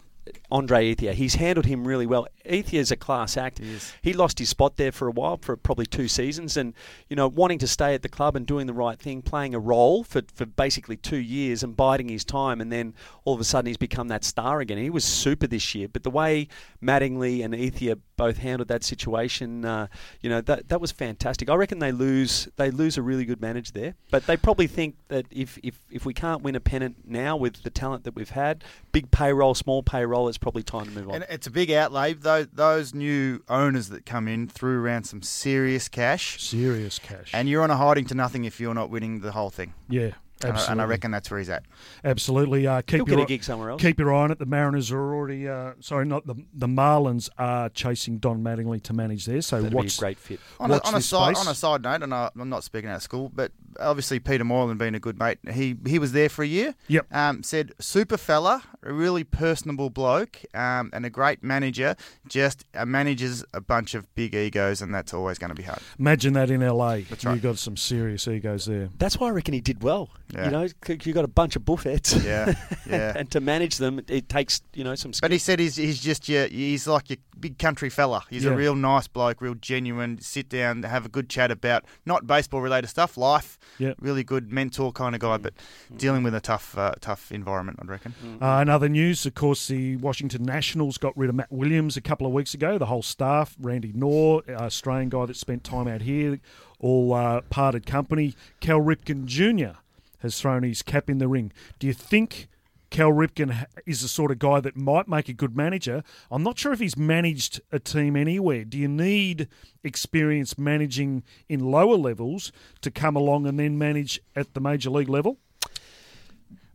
[0.51, 1.15] Andre Ethier.
[1.15, 2.27] He's handled him really well.
[2.45, 3.61] Ethier's a class act.
[3.61, 3.79] He.
[4.03, 6.75] He lost his spot there for a while, for probably two seasons, and
[7.09, 9.59] you know, wanting to stay at the club and doing the right thing, playing a
[9.59, 12.95] role for, for basically two years and biding his time, and then
[13.25, 14.77] all of a sudden he's become that star again.
[14.77, 16.49] He was super this year, but the way
[16.83, 19.65] Mattingly and Ethier both handled that situation.
[19.65, 19.87] Uh,
[20.21, 21.49] you know that that was fantastic.
[21.49, 24.97] I reckon they lose they lose a really good manager there, but they probably think
[25.09, 28.29] that if if, if we can't win a pennant now with the talent that we've
[28.29, 28.63] had,
[28.93, 31.15] big payroll, small payroll, it's probably time to move on.
[31.15, 32.13] And it's a big outlay.
[32.13, 37.31] Those, those new owners that come in threw around some serious cash, Serious cash.
[37.33, 39.73] and you're on a hiding to nothing if you're not winning the whole thing.
[39.89, 40.73] yeah, And I- absolutely.
[40.73, 41.65] And I reckon that's where he's at.
[42.05, 42.67] Absolutely.
[42.67, 43.83] Uh, keep He'll your get a gig somewhere else.
[43.83, 44.39] Keep your eye on it.
[44.39, 48.93] The Mariners are already, uh, sorry, not the the Marlins are chasing Don Mattingly to
[48.93, 49.43] manage there.
[49.43, 50.41] So That'd watch be a great fit.
[50.61, 51.47] On a, Watch on, a side, space.
[51.47, 54.45] on a side note, and I, I'm not speaking out of school, but obviously Peter
[54.45, 56.75] Moylan being a good mate, he he was there for a year.
[56.89, 57.07] Yep.
[57.13, 61.97] Um, said super fella, a really personable bloke, um, and a great manager.
[62.29, 65.81] Just uh, manages a bunch of big egos, and that's always going to be hard.
[65.99, 66.97] Imagine that in LA.
[67.09, 67.23] That's right.
[67.25, 67.43] You right.
[67.43, 68.89] got some serious egos there.
[68.99, 70.11] That's why I reckon he did well.
[70.33, 70.45] Yeah.
[70.47, 70.69] You know,
[71.05, 72.13] you got a bunch of buffets.
[72.25, 72.55] Yeah,
[72.87, 73.13] yeah.
[73.17, 75.13] and to manage them, it takes you know some.
[75.21, 78.25] But he said he's he's just your he's like your big country fella.
[78.29, 78.51] He's Yeah.
[78.51, 80.21] a real nice bloke, real genuine.
[80.21, 83.59] Sit down, have a good chat about not baseball related stuff, life.
[83.79, 83.93] Yeah.
[84.01, 85.55] Really good mentor kind of guy, but
[85.97, 88.15] dealing with a tough uh, tough environment, I'd reckon.
[88.41, 92.01] Uh, in other news, of course, the Washington Nationals got rid of Matt Williams a
[92.01, 92.79] couple of weeks ago.
[92.79, 96.41] The whole staff, Randy Knorr, uh, Australian guy that spent time out here,
[96.81, 98.35] all uh, parted company.
[98.61, 99.79] Cal Ripken Jr.
[100.21, 101.53] has thrown his cap in the ring.
[101.79, 102.49] Do you think
[102.91, 106.03] Cal Ripken is the sort of guy that might make a good manager?
[106.31, 108.65] I'm not sure if he's managed a team anywhere.
[108.65, 109.49] Do you need
[109.85, 115.09] experience managing in lower levels to come along and then manage at the major league
[115.09, 115.39] level?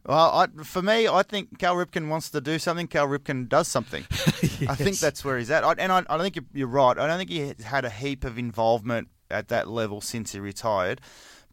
[0.05, 2.87] Well, I, for me, I think Cal Ripken wants to do something.
[2.87, 4.03] Cal Ripken does something.
[4.11, 5.63] I think that's where he's at.
[5.63, 6.97] I, and I, I think you're, you're right.
[6.97, 10.99] I don't think he had a heap of involvement at that level since he retired.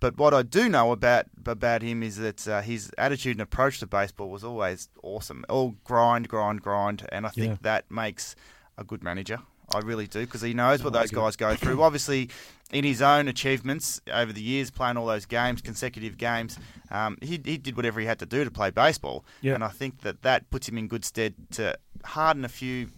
[0.01, 3.79] But what I do know about about him is that uh, his attitude and approach
[3.81, 5.45] to baseball was always awesome.
[5.49, 7.57] All grind, grind, grind, and I think Yeah.
[7.63, 8.35] that makes
[8.79, 9.41] a good manager.
[9.73, 11.81] I really do because he knows what those guys go through.
[11.83, 12.29] Obviously,
[12.73, 16.59] in his own achievements over the years, playing all those games, consecutive games,
[16.91, 19.25] um, he, he did whatever he had to do to play baseball.
[19.43, 19.55] Yeah.
[19.55, 22.89] And I think that that puts him in good stead to harden a few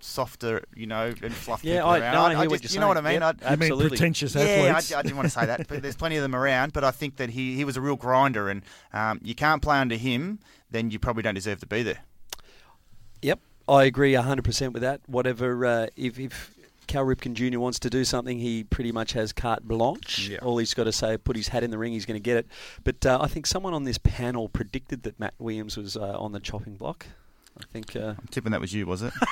[0.00, 2.14] softer, you know, and fluff Yeah, people I- around.
[2.14, 3.20] no, I hear what just, you're you know what I mean?
[3.20, 3.22] Yep.
[3.22, 3.88] I- You mean Absolutely.
[3.90, 4.42] pretentious yeah,
[4.94, 4.98] I.
[4.98, 6.72] I didn't want to say that, but there's plenty of them around.
[6.72, 9.78] But I think that he, he was a real grinder, and um, you can't play
[9.78, 10.38] under him,
[10.70, 11.98] then you probably don't deserve to be there.
[13.22, 15.00] Yep, I agree 100% with that.
[15.06, 16.54] Whatever, uh, if, if
[16.86, 17.58] Cal Ripken Jr.
[17.58, 20.28] wants to do something, he pretty much has carte blanche.
[20.28, 20.38] Yeah.
[20.42, 22.36] All he's got to say, put his hat in the ring, he's going to get
[22.36, 22.46] it.
[22.84, 26.32] But uh, I think someone on this panel predicted that Matt Williams was uh, on
[26.32, 27.06] the chopping block.
[27.58, 27.96] I think.
[27.96, 29.12] Uh, I'm tipping that was you, was it?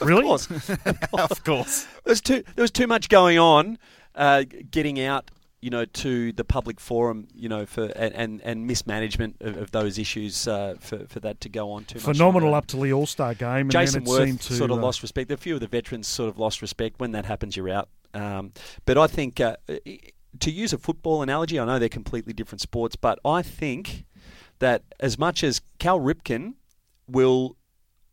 [0.00, 0.28] really?
[0.30, 0.70] of course.
[1.12, 1.86] of course.
[2.04, 3.78] There's too there was too much going on,
[4.14, 5.30] uh, getting out,
[5.60, 9.70] you know, to the public forum, you know, for and and, and mismanagement of, of
[9.70, 12.04] those issues uh, for for that to go on too much.
[12.04, 12.58] Phenomenal longer.
[12.58, 14.78] up to the All Star game, and Jayson then it seemed Werth to sort of
[14.78, 15.30] uh, lost respect.
[15.30, 17.00] A few of the veterans sort of lost respect.
[17.00, 17.88] When that happens, you're out.
[18.12, 18.52] Um,
[18.84, 22.94] but I think uh, to use a football analogy, I know they're completely different sports,
[22.94, 24.04] but I think
[24.58, 26.54] that as much as Cal Ripken
[27.08, 27.56] will.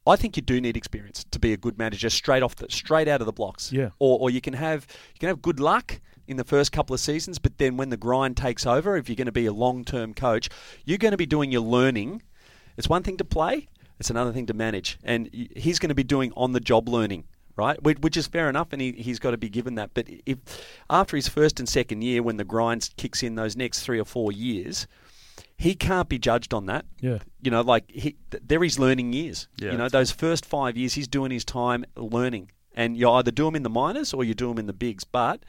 [0.07, 3.07] I think you do need experience to be a good manager straight off the straight
[3.07, 3.71] out of the blocks.
[3.71, 3.89] Yeah.
[3.99, 6.99] Or, or you can have you can have good luck in the first couple of
[6.99, 9.83] seasons, but then when the grind takes over, if you're going to be a long
[9.83, 10.49] term coach,
[10.85, 12.21] you're going to be doing your learning.
[12.77, 13.67] It's one thing to play,
[13.99, 17.25] it's another thing to manage, and he's going to be doing on the job learning.
[17.57, 19.91] Right, which is fair enough, and he, he's got to be given that.
[19.93, 20.37] But if
[20.89, 24.05] after his first and second year, when the grind kicks in, those next three or
[24.05, 24.87] four years,
[25.61, 26.85] he can't be judged on that.
[26.99, 27.19] Yeah.
[27.43, 29.47] You know, like he, th- they're his learning years.
[29.57, 29.71] Yeah.
[29.73, 33.47] You know, those first five years, he's doing his time learning, and you either do
[33.47, 35.03] him in the minors or you do him in the bigs.
[35.03, 35.43] But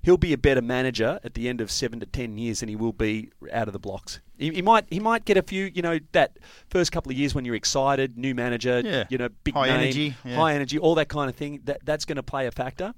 [0.00, 2.76] he'll be a better manager at the end of seven to ten years than he
[2.76, 4.20] will be out of the blocks.
[4.38, 5.70] He, he might he might get a few.
[5.74, 6.38] You know, that
[6.70, 9.04] first couple of years when you're excited, new manager, Yeah.
[9.10, 10.36] you know, big High name, energy, yeah.
[10.36, 11.60] high energy, all that kind of thing.
[11.64, 12.94] That that's going to play a factor.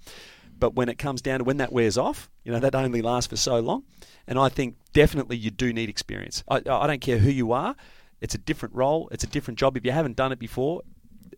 [0.61, 2.85] But when it comes down to when that wears off, you know, that mm.
[2.85, 3.83] only lasts for so long.
[4.27, 6.45] And I think definitely you do need experience.
[6.49, 7.75] I, I don't care who you are.
[8.21, 9.09] It's a different role.
[9.11, 9.77] It's a different job.
[9.77, 10.83] If you haven't done it before,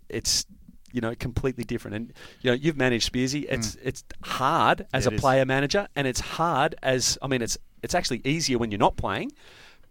[0.08, 0.44] it's
[0.92, 1.96] you know completely different.
[1.96, 2.12] And
[2.42, 3.46] you know you've managed Spearsy.
[3.48, 3.80] It's mm.
[3.84, 5.20] it's hard as Yeah, a it is.
[5.20, 8.96] player manager, and it's hard as I mean it's it's actually easier when you're not
[8.96, 9.32] playing,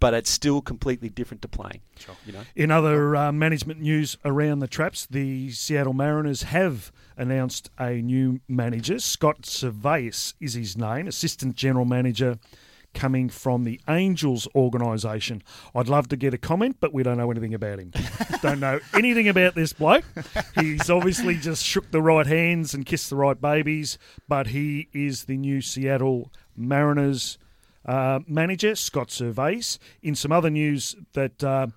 [0.02, 1.80] but it's still completely different to playing.
[2.26, 2.42] You know.
[2.56, 8.42] In other uh, management news around the traps, the Seattle Mariners have announced a new
[8.50, 9.00] manager.
[9.00, 12.40] Scott Servais is his name, assistant general manager
[12.96, 15.44] coming from the Angels organisation.
[15.76, 17.94] I'd love to get a comment, but we don't know anything about him.
[18.42, 20.04] don't know anything about this bloke.
[20.56, 25.26] He's obviously just shook the right hands and kissed the right babies, but he is
[25.26, 27.38] the new Seattle Mariners
[27.86, 29.78] uh, manager, Scott Servais.
[30.02, 31.68] In some other news that uh,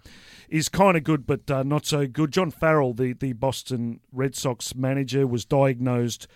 [0.48, 4.34] is kind of good but uh, not so good, John Farrell, the, the Boston Red
[4.34, 6.26] Sox manager, was diagnosed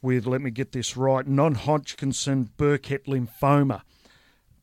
[0.00, 3.82] with, let me get this right, non Hodgkinson Burkitt lymphoma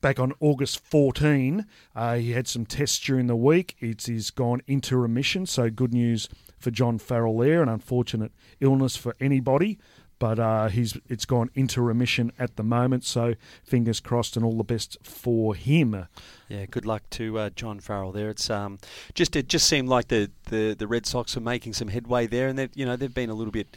[0.02, 1.66] back on August 14.
[1.96, 3.76] Uh, he had some tests during the week.
[3.80, 7.62] It is gone into remission, so good news for John Farrell there.
[7.62, 9.80] An unfortunate illness for anybody,
[10.20, 13.04] but uh, he's it's gone into remission at the moment.
[13.06, 16.06] So fingers crossed and all the best for him.
[16.50, 18.30] Yeah, good luck to uh, John Farrell there.
[18.30, 18.80] It's um,
[19.14, 22.48] just it just seemed like the, the, the Red Sox are making some headway there,
[22.48, 23.76] and they've you know they've been a little bit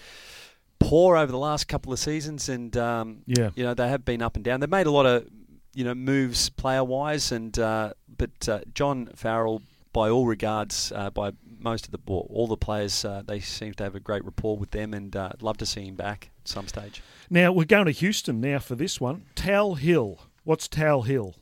[0.79, 3.51] poor over the last couple of seasons, and um, Yeah.
[3.55, 4.61] you know they have been up and down.
[4.61, 5.27] They've made a lot of
[5.75, 9.63] you know moves player wise, and uh, but uh, John Farrell,
[9.93, 11.33] by all regards, uh, by
[11.63, 14.57] most of the well, all the players, uh, they seem to have a great rapport
[14.57, 17.03] with them, and uh, love to see him back at some stage.
[17.31, 19.25] Now we're going to Houston now for this one.
[19.35, 20.21] Tal Hill.
[20.45, 21.35] What's Tal Hill?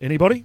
[0.00, 0.44] Anybody?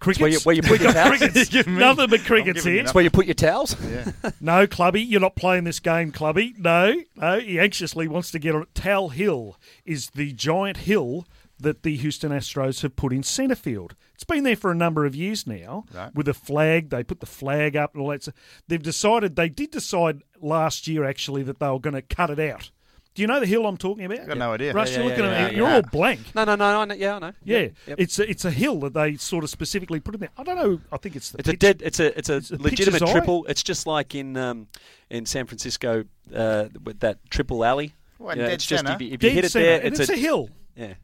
[0.00, 0.20] Crickets.
[0.20, 1.18] where you- where you put your towels?
[1.18, 1.66] crickets.
[1.66, 2.74] Nothing but crickets here.
[2.74, 3.76] it That's where you put your towels.
[3.90, 4.10] Yeah.
[4.40, 6.54] No, Clubby, you're not playing this game, Clubby.
[6.58, 8.74] No, no, he anxiously wants to get on it.
[8.74, 9.56] Tal Hill
[9.86, 11.26] is the giant hill
[11.58, 13.94] that the Houston Astros have put in centre field.
[14.14, 16.14] It's been there for a number of years now Right.
[16.14, 16.90] with a flag.
[16.90, 18.22] They put the flag up and all that.
[18.22, 18.34] stuff.
[18.68, 22.38] They've decided, they did decide last year actually that they were going to cut it
[22.38, 22.70] out.
[23.14, 24.26] Do you know the hill I'm talking about?
[24.26, 24.72] Got no idea.
[24.72, 25.50] Russ, Yeah, you're yeah, looking yeah, at me.
[25.52, 25.74] yeah, You're yeah.
[25.76, 26.34] all blank.
[26.34, 27.32] No, no, no, I know, yeah, I know.
[27.44, 28.00] Yeah, Yep, yep.
[28.00, 30.30] it's a, it's a hill that they sort of specifically put in there.
[30.36, 30.80] I don't know.
[30.90, 31.80] I think it's the It's a dead.
[31.84, 33.12] It's a it's a It's legitimate pitcher's eye.
[33.12, 33.46] triple.
[33.48, 34.66] It's just like in um,
[35.10, 36.04] in San Francisco
[36.34, 37.94] uh, with that triple alley.
[38.18, 39.86] Well, Yeah, dead it's just if you, if you dead hit it centre, there, and
[39.88, 40.48] it's, it's, a, hill.
[40.76, 40.94] yeah.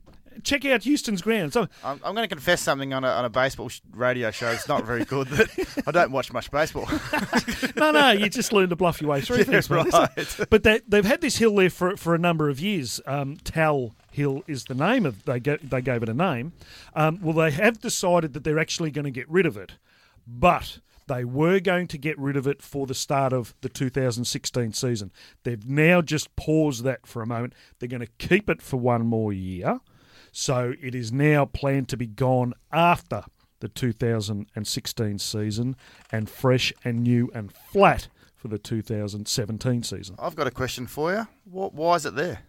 [0.43, 1.53] Check out Houston's ground.
[1.53, 4.49] So I'm, I'm going to confess something on a, on a baseball sh- radio show.
[4.51, 5.29] It's not very good.
[5.29, 6.89] That I don't watch much baseball.
[7.77, 9.93] no, no, you just learn to bluff your way through things, mate.
[9.93, 10.37] right.
[10.49, 13.01] But they, they've had this hill there for for a number of years.
[13.07, 16.53] Um, Tal Hill is the name of they ga- they gave it a name.
[16.95, 19.73] Um, well, they have decided that they're actually going to get rid of it,
[20.27, 24.73] but they were going to get rid of it for the start of the 2016
[24.73, 25.11] season.
[25.43, 27.53] They've now just paused that for a moment.
[27.79, 29.81] They're going to keep it for one more year.
[30.33, 33.25] So it is now planned to be gone after
[33.61, 35.77] the 2016 season
[36.11, 40.17] and fresh and new and flat for the 2017 season.
[40.19, 41.27] I've got a question for you.
[41.45, 42.41] Why is it there?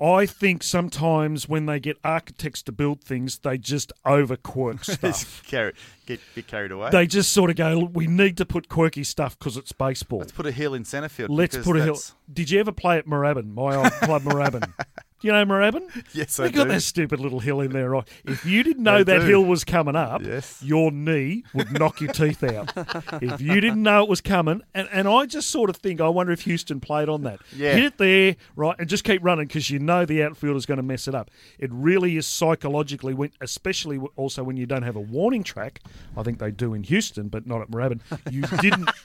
[0.00, 5.42] I think sometimes when they get architects to build things, they just overquirk stuff.
[5.46, 5.74] Carry,
[6.06, 6.90] get bit carried away.
[6.90, 10.20] they just sort of go, we need to put quirky stuff because it's baseball.
[10.20, 11.30] Let's put a hill in centre field.
[11.30, 11.98] Let's put a hill.
[12.32, 14.72] Did you ever play at Moorabbin, my old club Moorabbin?
[15.22, 16.04] Do you know Moorabbin?
[16.12, 16.70] Yes, they I got do.
[16.70, 18.06] that stupid little hill in there, right?
[18.24, 19.26] If you didn't know that do.
[19.26, 20.60] hill was coming up, Yes.
[20.64, 22.72] your knee would knock your teeth out.
[23.22, 26.08] if you didn't know it was coming, and, and I just sort of think, I
[26.08, 27.38] wonder if Houston played on that.
[27.54, 27.74] Yeah.
[27.74, 30.82] Hit it there, right, and just keep running because you know the outfielder's going to
[30.82, 31.30] mess it up.
[31.58, 35.80] It really is psychologically, when, especially also when you don't have a warning track.
[36.16, 38.00] I think they do in Houston, but not at Moorabbin.
[38.28, 38.90] You didn't.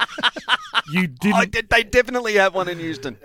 [0.90, 1.52] You didn't.
[1.52, 3.18] Did, they definitely have one in Houston.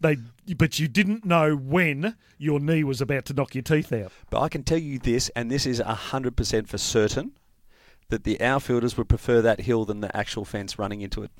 [0.00, 0.16] They,
[0.56, 4.12] but you didn't know when your knee was about to knock your teeth out.
[4.30, 7.32] but I can tell you this, and this is hundred percent for certain,
[8.08, 11.30] that the outfielders would prefer that hill than the actual fence running into it.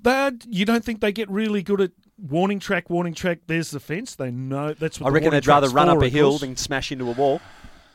[0.00, 3.40] That you don't think they get really good at warning track, warning track.
[3.46, 4.14] There's the fence.
[4.14, 6.92] They know that's what I the reckon they'd rather run up a hill than smash
[6.92, 7.40] into a wall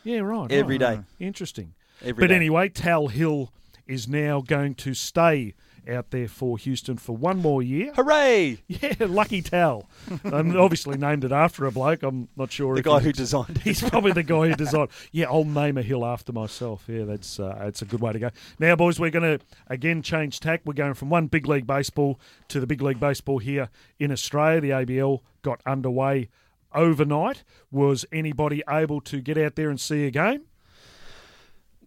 [0.03, 0.51] yeah, right.
[0.51, 0.97] every right.
[0.97, 1.25] day.
[1.25, 1.73] Interesting.
[2.01, 2.35] Every but day.
[2.35, 3.53] anyway, Tal Hill
[3.85, 5.53] is now going to stay
[5.87, 7.91] out there for Houston for one more year.
[7.95, 8.59] Hooray!
[8.67, 9.89] Yeah, lucky Tal.
[10.23, 12.01] and obviously named it after a bloke.
[12.03, 13.61] I'm not sure The if guy who designed it.
[13.61, 14.89] He's probably the guy who designed.
[15.11, 16.83] Yeah, I'll name a hill after myself.
[16.87, 18.29] Yeah, that's uh, that's a good way to go.
[18.57, 20.61] Now, boys, we're going to again change tack.
[20.65, 22.19] We're going from one big league baseball
[22.49, 23.69] to the big league baseball here
[23.99, 24.61] in Australia.
[24.61, 26.29] The ABL got underway
[26.73, 27.43] overnight.
[27.71, 30.43] Was anybody able to get out there and see a game?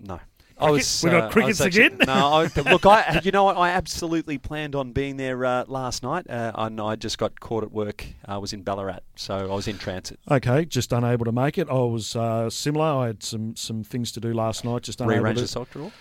[0.00, 0.20] No.
[0.62, 1.98] I was, We got uh, crickets actually- again?
[2.06, 3.56] No, I, look, I, you know what?
[3.56, 7.64] I absolutely planned on being there uh, last night, uh, and I just got caught
[7.64, 8.06] at work.
[8.26, 10.18] I was in Ballarat, so I was in transit.
[10.30, 11.68] Okay, just unable to make it.
[11.68, 12.86] I was uh, similar.
[12.86, 14.82] I had some some things to do last night.
[14.82, 15.42] Just unable Rearrange to.
[15.42, 15.92] the sock drawer.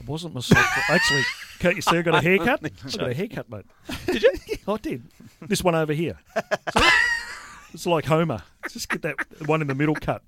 [0.00, 0.64] It wasn't myself.
[0.88, 1.22] Actually,
[1.58, 2.60] can't you see I got a haircut?
[2.64, 3.66] I got a haircut, mate.
[4.06, 4.32] Did you?
[4.68, 5.02] I did.
[5.42, 6.18] This one over here.
[7.74, 8.42] It's like Homer.
[8.70, 10.22] Just get that one in the middle cut.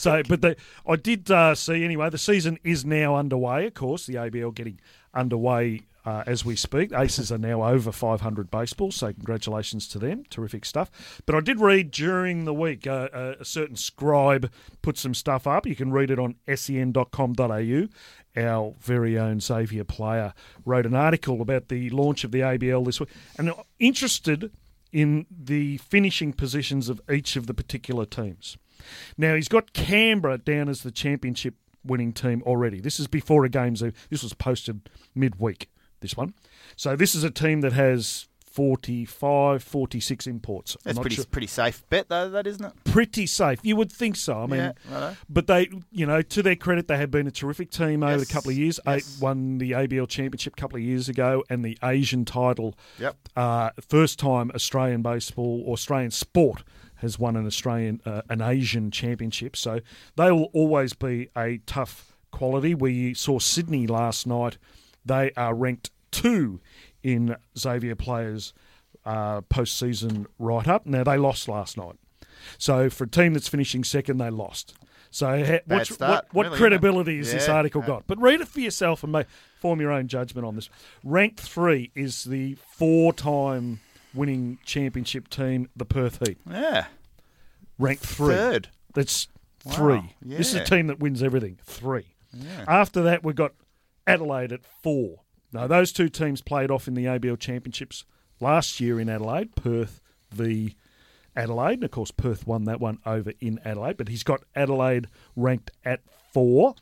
[0.00, 2.10] So, but the, I did uh, see anyway.
[2.10, 3.66] The season is now underway.
[3.66, 4.80] Of course, the ABL getting
[5.12, 6.92] underway uh, as we speak.
[6.92, 10.24] Aces are now over 500 baseballs, so congratulations to them.
[10.30, 11.22] Terrific stuff.
[11.26, 14.50] But I did read during the week uh, a, a certain scribe
[14.82, 15.66] put some stuff up.
[15.66, 17.88] You can read it on sen.com.au.
[18.36, 20.32] Our very own Xavier Player
[20.64, 24.50] wrote an article about the launch of the ABL this week, and interested
[24.92, 28.56] in the finishing positions of each of the particular teams.
[29.16, 31.54] Now he's got Canberra down as the championship
[31.84, 32.80] winning team already.
[32.80, 33.80] This is before a game's.
[34.10, 35.68] This was posted midweek.
[36.00, 36.32] This one,
[36.76, 40.76] so this is a team that has 45, 46 imports.
[40.84, 42.72] That's pretty sure- pretty safe bet though, that isn't it?
[42.84, 43.58] pretty safe.
[43.62, 44.42] You would think so.
[44.42, 47.70] I mean, Yeah, but they, you know, to their credit, they have been a terrific
[47.70, 48.80] team over Yes, a couple of years.
[48.86, 49.16] yes.
[49.16, 52.76] Eight, won the ABL championship a couple of years ago and the Asian title.
[52.98, 53.16] Yep.
[53.36, 56.62] Uh, first time Australian baseball or Australian sport
[57.00, 59.56] has won an Australian uh, an Asian championship.
[59.56, 59.80] So
[60.16, 62.74] they will always be a tough quality.
[62.74, 64.58] We saw Sydney last night.
[65.04, 66.60] They are ranked two
[67.02, 68.52] in Xavier Players
[69.04, 70.86] uh, postseason write up.
[70.86, 71.96] Now they lost last night.
[72.58, 74.74] So for a team that's finishing second, they lost.
[75.10, 77.86] So ha- what, what, what really, credibility has this article yeah.
[77.88, 78.06] got?
[78.06, 79.26] But read it for yourself and make,
[79.58, 80.70] form your own judgment on this.
[81.02, 83.80] Ranked three is the four-time
[84.14, 86.38] winning championship team, the Perth Heat.
[86.48, 86.86] Yeah.
[87.78, 88.34] Ranked three.
[88.34, 88.68] Third.
[88.94, 89.28] That's
[89.64, 90.14] Wow, three.
[90.22, 91.58] This is a team that wins everything.
[91.64, 92.14] Three.
[92.66, 93.52] After that, we've got
[94.06, 95.20] Adelaide at four.
[95.52, 98.04] Now, those two teams played off in the ABL Championships
[98.40, 99.54] last year in Adelaide.
[99.56, 100.00] Perth
[100.30, 100.76] v
[101.36, 101.74] Adelaide.
[101.74, 105.70] And of course, Perth won that one over in Adelaide, but he's got Adelaide ranked
[105.84, 106.00] at
[106.32, 106.74] four.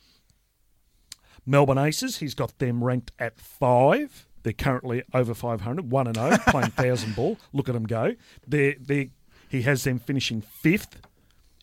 [1.45, 4.28] Melbourne Aces, he's got them ranked at five.
[4.49, 7.37] They're currently over 500, 1 and 0, playing 1,000 ball.
[7.53, 8.15] Look at them go.
[8.47, 9.11] They're, they
[9.47, 11.03] he has them finishing fifth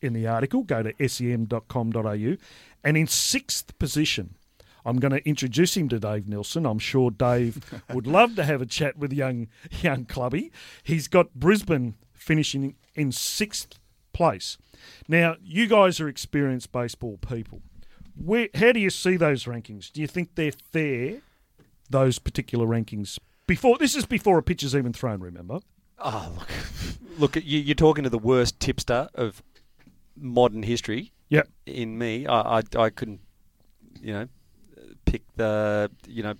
[0.03, 0.61] in the article.
[0.61, 2.36] Go to sen.com.au.
[2.83, 4.36] And in sixth position,
[4.86, 6.67] I'm going to introduce him to Dave Nilsson.
[6.67, 9.47] I'm sure Dave would love to have a chat with young
[9.81, 10.51] young clubby.
[10.83, 13.79] He's got Brisbane finishing in sixth
[14.13, 14.59] place.
[15.07, 17.63] Now, you guys are experienced baseball people.
[18.15, 19.91] Where, how do you see those rankings?
[19.91, 21.21] Do you think they're fair?
[21.89, 25.19] Those particular rankings before this is before a pitch is even thrown.
[25.19, 25.59] Remember?
[25.99, 26.49] Oh, look,
[27.36, 29.43] look, you, you're talking to the worst tipster of
[30.17, 31.11] modern history.
[31.29, 31.47] Yep.
[31.65, 33.21] In me, I, I, I couldn't,
[34.01, 34.27] you know,
[35.05, 36.36] pick the, you know,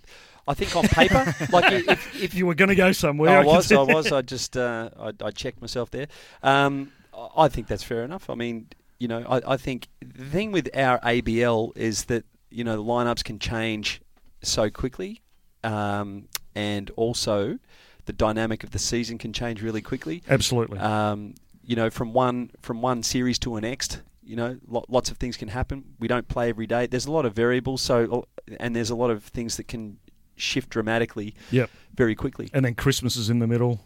[0.48, 3.40] I think on paper, like if, if You were going to go somewhere.
[3.40, 3.72] I was.
[3.72, 4.12] I was.
[4.12, 6.08] I just, uh, I, I checked myself there.
[6.44, 6.92] Um,
[7.36, 8.30] I think that's fair enough.
[8.30, 8.68] I mean,
[9.00, 12.84] you know, I, I think the thing with our ABL is that you know the
[12.84, 14.02] lineups can change
[14.42, 15.22] so quickly,
[15.66, 17.60] um, and also
[18.06, 20.24] the dynamic of the season can change really quickly.
[20.30, 20.80] Absolutely.
[20.80, 25.10] Um, you know, from one from one series to the next, you know, lo- lots
[25.12, 25.84] of things can happen.
[26.00, 26.86] We don't play every day.
[26.88, 27.82] There's a lot of variables.
[27.82, 28.28] So,
[28.60, 29.98] and there's a lot of things that can
[30.36, 31.70] shift dramatically yep.
[31.96, 32.50] very quickly.
[32.54, 33.82] And then Christmas is in the middle.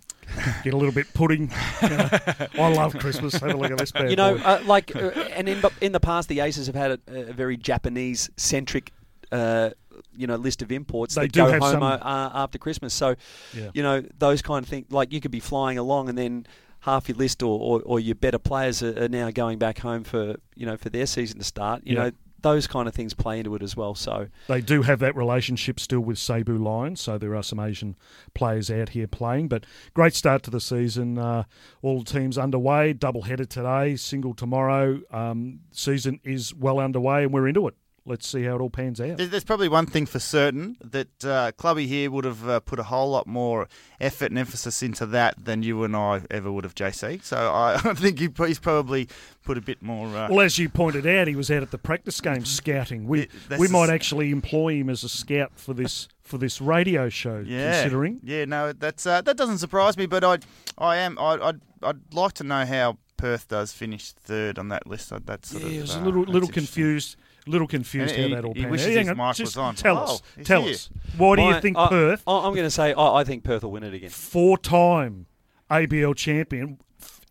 [0.63, 1.51] Get a little bit pudding.
[1.81, 2.09] You know,
[2.55, 3.33] I love Christmas.
[3.33, 5.99] Have a look at this bad you know, uh, like, uh, and in in the
[5.99, 8.91] past, the Aces have had a, a very Japanese centric,
[9.31, 9.71] uh,
[10.15, 11.99] you know, list of imports They that do go have home some- uh,
[12.33, 12.93] after Christmas.
[12.93, 13.15] So,
[13.55, 13.69] Yeah.
[13.73, 14.85] you know, those kind of things.
[14.91, 16.45] Like, you could be flying along, and then
[16.81, 20.03] half your list or, or, or your better players are, are now going back home
[20.03, 21.81] for you know for their season to start.
[21.85, 22.03] You Yeah.
[22.03, 23.95] know, those kind of things play into it as well.
[23.95, 27.97] So, They do have that relationship still with Seibu Lions, so there are some Asian
[28.33, 29.49] players out here playing.
[29.49, 31.17] But great start to the season.
[31.17, 31.43] Uh,
[31.81, 32.93] all teams underway.
[32.93, 35.01] Double header today, single tomorrow.
[35.11, 37.75] Um, season is well underway, and we're into it.
[38.09, 39.17] Let's see how it all pans out.
[39.17, 42.83] There's, probably one thing for certain that uh, Clubby here would have uh, put a
[42.83, 43.67] whole lot more
[44.01, 47.23] effort and emphasis into that than you and I ever would have, JC.
[47.23, 49.07] So I, I think he's probably
[49.43, 50.07] put a bit more.
[50.07, 53.07] Uh, Well, as you pointed out, he was out at the practice game scouting.
[53.07, 53.27] We
[53.59, 57.43] we might actually employ him as a scout for this for this radio show.
[57.45, 60.07] yeah, Considering yeah, no, that's uh, that doesn't surprise me.
[60.07, 60.39] But I,
[60.79, 64.87] I am, I, I'd, I'd like to know how Perth does finish third on that
[64.87, 65.11] list.
[65.25, 67.17] That's sort yeah, of, he was a uh, little little confused.
[67.47, 69.57] Little confused And how he- that all he panned wishes his on, mic just was
[69.57, 69.75] on.
[69.75, 70.73] Tell Oh, us, he's tell here.
[70.73, 70.89] us.
[71.17, 73.63] Why do you think I, Perth, I, I'm going to say I, I think Perth
[73.63, 74.09] will win it again.
[74.09, 75.25] four-time
[75.71, 76.79] ABL champion,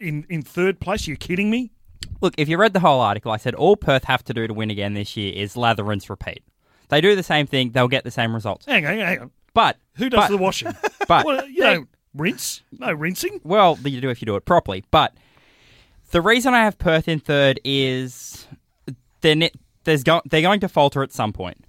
[0.01, 1.07] in in third place?
[1.07, 1.71] Are you kidding me?
[2.21, 4.55] Look, if you read the whole article, I said all Perth have to do to
[4.55, 6.43] win again this year is lather, rinse, repeat.
[6.89, 8.67] They do the same thing, they'll get the same results.
[8.67, 9.31] Hang on, hang on.
[9.55, 10.73] But Who does but- the washing?
[11.09, 12.63] But well, you they- don't rinse.
[12.73, 13.41] No rinsing.
[13.45, 14.85] Well, you do if you do it properly.
[14.91, 15.15] But
[16.11, 18.47] the reason I have Perth in third is
[19.21, 19.53] they're ne-
[19.89, 21.65] there's go- they're going to falter at some point.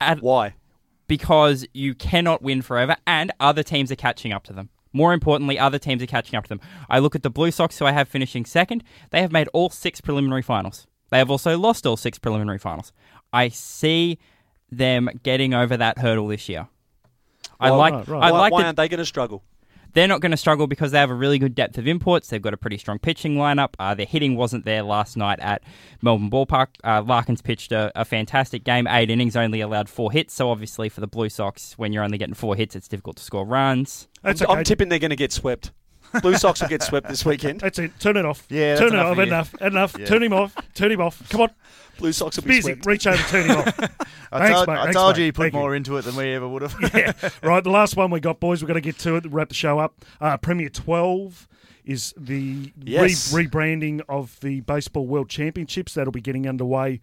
[0.00, 0.54] At, Why?
[1.06, 4.70] because you cannot win forever, and other teams are catching up to them.
[4.92, 6.60] More importantly, other teams are catching up to them.
[6.88, 8.82] I look at the Blue Sox, who I have finishing second.
[9.10, 10.86] They have made all six preliminary finals.
[11.10, 12.92] They have also lost all six preliminary finals.
[13.32, 14.18] I see
[14.70, 16.68] them getting over that hurdle this year.
[17.60, 17.92] I Well, like.
[17.94, 18.22] right, right.
[18.22, 19.42] I why like why aren't they going to struggle?
[19.92, 22.28] They're not going to struggle because they have a really good depth of imports.
[22.28, 23.74] They've got a pretty strong pitching lineup.
[23.78, 25.62] Uh, their hitting wasn't there last night at
[26.02, 26.68] Melbourne Ballpark.
[26.84, 28.86] Uh, Larkins pitched a, a fantastic game.
[28.86, 30.34] Eight innings, only allowed four hits.
[30.34, 33.22] So obviously for the Blue Sox, when you're only getting four hits, it's difficult to
[33.22, 34.08] score runs.
[34.22, 34.58] That's I'm, okay.
[34.58, 35.72] I'm tipping they're going to get swept.
[36.22, 37.60] Blue Sox will get swept this weekend.
[37.60, 37.98] That's it.
[38.00, 38.46] Turn it off.
[38.48, 39.18] Yeah, turn it off.
[39.18, 39.54] Enough.
[39.60, 39.96] Enough.
[39.98, 40.06] Yeah.
[40.06, 40.56] Turn him off.
[40.74, 41.28] Turn him off.
[41.28, 41.50] Come on.
[41.98, 42.62] Blue Sox will be Busy.
[42.62, 42.86] swept.
[42.86, 43.16] Reach over.
[43.24, 43.66] Turn him off.
[44.32, 44.74] I Thanks, told, mate.
[44.74, 45.20] I Thanks, told mate.
[45.20, 45.60] you you put Thank you.
[45.60, 46.76] more into it than we ever would have.
[46.94, 47.12] yeah.
[47.42, 47.62] Right.
[47.64, 48.62] The last one we got, boys.
[48.62, 49.26] We're going to get to it.
[49.26, 49.94] Wrap the show up.
[50.20, 51.48] Uh, Premier 12
[51.84, 53.32] is the Yes.
[53.32, 55.94] re- rebranding of the Baseball World Championships.
[55.94, 57.00] That'll be getting underway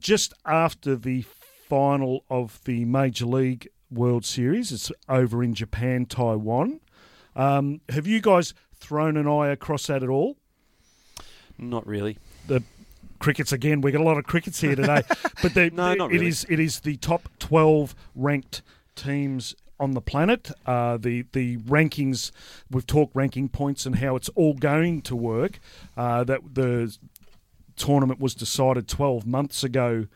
[0.00, 1.24] just after the
[1.68, 4.72] final of the Major League World Series.
[4.72, 6.80] It's over in Japan, Taiwan.
[7.36, 10.36] Um, have you guys thrown an eye across that at all?
[11.58, 12.18] Not really.
[12.46, 12.62] the
[13.18, 13.80] crickets again.
[13.80, 15.02] We got a lot of crickets here today,
[15.42, 16.26] but the, No, not really.
[16.26, 18.62] is it is the top twelve ranked
[18.96, 20.50] teams on the planet.
[20.66, 22.32] Uh, the the rankings
[22.70, 25.60] we've talked ranking points and how it's all going to work.
[25.96, 26.96] Uh, that the
[27.76, 30.06] tournament was decided twelve months ago.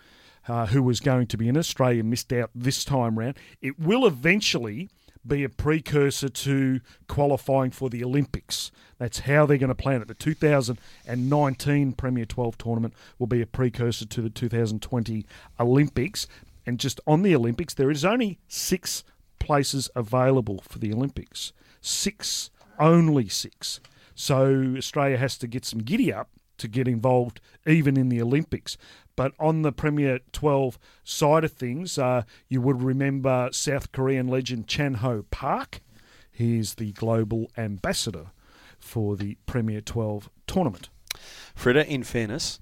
[0.48, 3.36] Uh, who was going to be in Australia missed out this time round.
[3.60, 4.88] It will eventually
[5.26, 8.70] be a precursor to qualifying for the Olympics.
[8.98, 10.08] That's how they're going to plan it.
[10.08, 15.26] The 2019 Premier 12 tournament will be a precursor to the 2020
[15.60, 16.26] Olympics.
[16.64, 19.04] And just on the Olympics, there is only six
[19.38, 21.52] places available for the Olympics.
[21.80, 23.80] Six, only six.
[24.14, 28.76] So Australia has to get some giddy up to get involved even in the Olympics.
[29.16, 34.68] But on the Premier 12 side of things, uh, you would remember South Korean legend
[34.68, 35.80] Chan Ho Park.
[36.30, 38.26] He's the global ambassador
[38.78, 40.90] for the Premier 12 tournament.
[41.56, 42.60] Fritta, in fairness,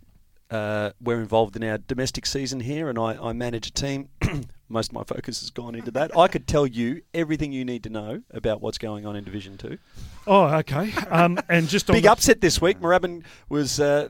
[0.51, 4.09] uh, we're involved in our domestic season here, and I, I manage a team.
[4.69, 6.17] Most of my focus has gone into that.
[6.17, 9.59] I could tell you everything you need to know about what's going on in Division
[9.59, 9.79] Two.
[10.27, 10.93] Oh, okay.
[11.11, 12.81] Um, and just Big the, upset this week.
[12.81, 14.09] Moorabbin was uh,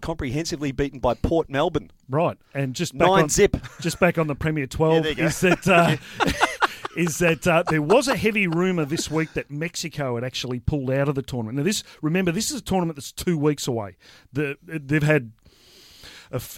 [0.00, 1.90] comprehensively beaten by Port Melbourne.
[2.08, 3.56] right, and just back Nine on, zip.
[3.80, 5.24] just back on the Premier Yeah, 12 there you go.
[5.26, 5.96] is that uh,
[6.96, 10.90] is that uh, there was a heavy rumor this week that Mexico had actually pulled
[10.90, 11.56] out of the tournament.
[11.58, 13.96] Now this remember this is a tournament that's 2 weeks away.
[14.32, 15.32] The, they've had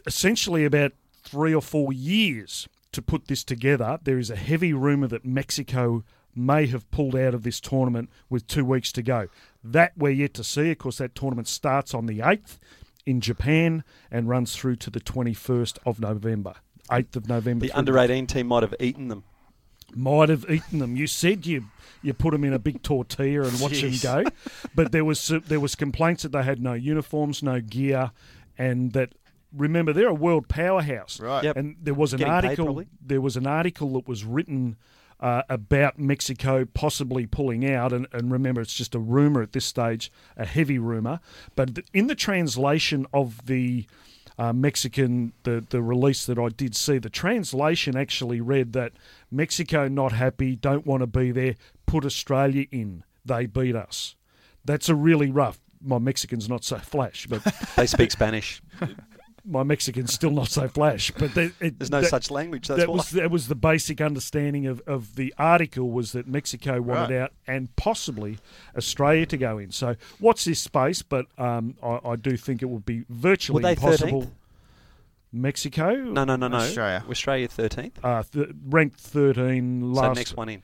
[0.07, 0.93] essentially about
[1.24, 3.99] 3 or 4 years to put this together.
[4.03, 8.47] There is a heavy rumor that Mexico may have pulled out of this tournament with
[8.47, 9.28] 2 weeks to go.
[9.64, 10.70] That we're yet to see.
[10.70, 12.59] Of course that tournament starts on the 8th
[13.07, 16.55] in Japan and runs through to the 21st of November.
[16.90, 17.66] 8th of November.
[17.66, 19.24] The under 18 team might have eaten them.
[19.94, 20.96] might have eaten them.
[20.96, 21.64] You said you
[22.03, 24.03] you put them in a big tortilla and watch Jeez.
[24.03, 24.30] them go,
[24.74, 28.11] but there was there was complaints that they had no uniforms, no gear,
[28.59, 29.14] and that
[29.57, 31.20] remember they're a world powerhouse.
[31.20, 31.44] Right.
[31.44, 31.57] Yep.
[31.57, 32.64] And there was an Getting article.
[32.66, 32.88] probably.
[33.05, 34.76] there was an article that was written.
[35.23, 39.64] Uh, about Mexico possibly pulling out, and, and remember, it's just a rumor at this
[39.64, 41.20] stage, a heavy rumor.
[41.55, 43.87] But in the translation of the
[44.39, 48.93] uh, Mexican, the, the release that I did see, the translation actually read that
[49.31, 51.55] Mexico not happy, don't want to be there,
[51.87, 53.05] put Australia in.
[53.25, 54.16] They beat us.
[54.64, 55.61] That's a really rough.
[55.81, 57.43] My Mexican's not so flash, but
[57.77, 58.61] They speak Spanish.
[59.45, 61.11] my Mexican's still not so flash.
[61.18, 62.68] But they, it, There's no that- such language.
[62.68, 62.97] That's that why.
[62.97, 67.22] was that was the basic understanding of, of the article was that Mexico wanted Right.
[67.22, 68.38] out and possibly
[68.76, 69.70] Australia to go in.
[69.72, 73.62] So what's this space, but um, I, I do think it would be virtually Were
[73.62, 74.22] they impossible.
[74.22, 74.30] 13th?
[75.34, 76.59] Mexico, No, no, no, no.
[76.59, 77.03] Australia.
[77.09, 77.93] Australia 13th.
[78.05, 80.62] uh, th- ranked thirteen So next one in.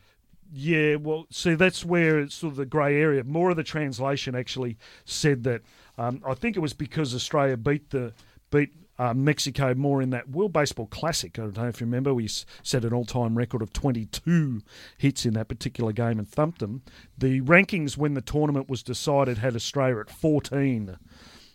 [0.53, 3.25] Yeah, well, see, that's where it's sort of the grey area.
[3.25, 5.63] More of the translation actually said that.
[5.99, 8.13] Um, I think it was because Australia beat the
[8.51, 11.39] beat uh, Mexico more in that World Baseball Classic.
[11.39, 14.61] I don't know if you remember, we set an all-time record of 22
[14.97, 16.83] hits in that particular game and thumped them.
[17.17, 20.99] The rankings when the tournament was decided had Australia at 14.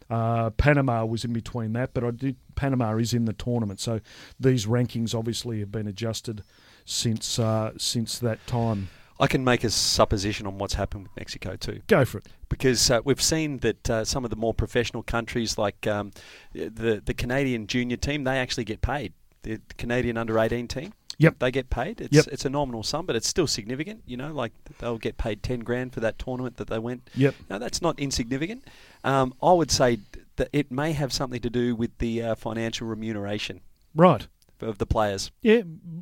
[0.09, 2.35] Uh, Panama was in between that, but I did.
[2.55, 3.99] Panama is in the tournament, so
[4.39, 6.43] these rankings obviously have been adjusted
[6.85, 8.89] since uh, since that time.
[9.23, 11.79] I can make a supposition on what's happened with Mexico too.
[11.87, 12.25] Go for it.
[12.49, 16.11] because uh, we've seen that uh, some of the more professional countries, like um,
[16.53, 19.13] the the Canadian junior team, they actually get paid.
[19.43, 21.39] The Canadian under eighteen team, Yep.
[21.39, 22.01] they get paid.
[22.01, 22.25] It's Yep.
[22.33, 24.01] it's a nominal sum, but it's still significant.
[24.05, 27.09] You know, like they'll get paid ten grand for that tournament that they went.
[27.15, 27.35] Yep.
[27.49, 28.63] No, that's not insignificant.
[29.03, 29.99] Um, I would say
[30.37, 33.61] that it may have something to do with the uh, financial remuneration
[33.95, 34.27] Right.
[34.63, 35.61] Of the players Yeah,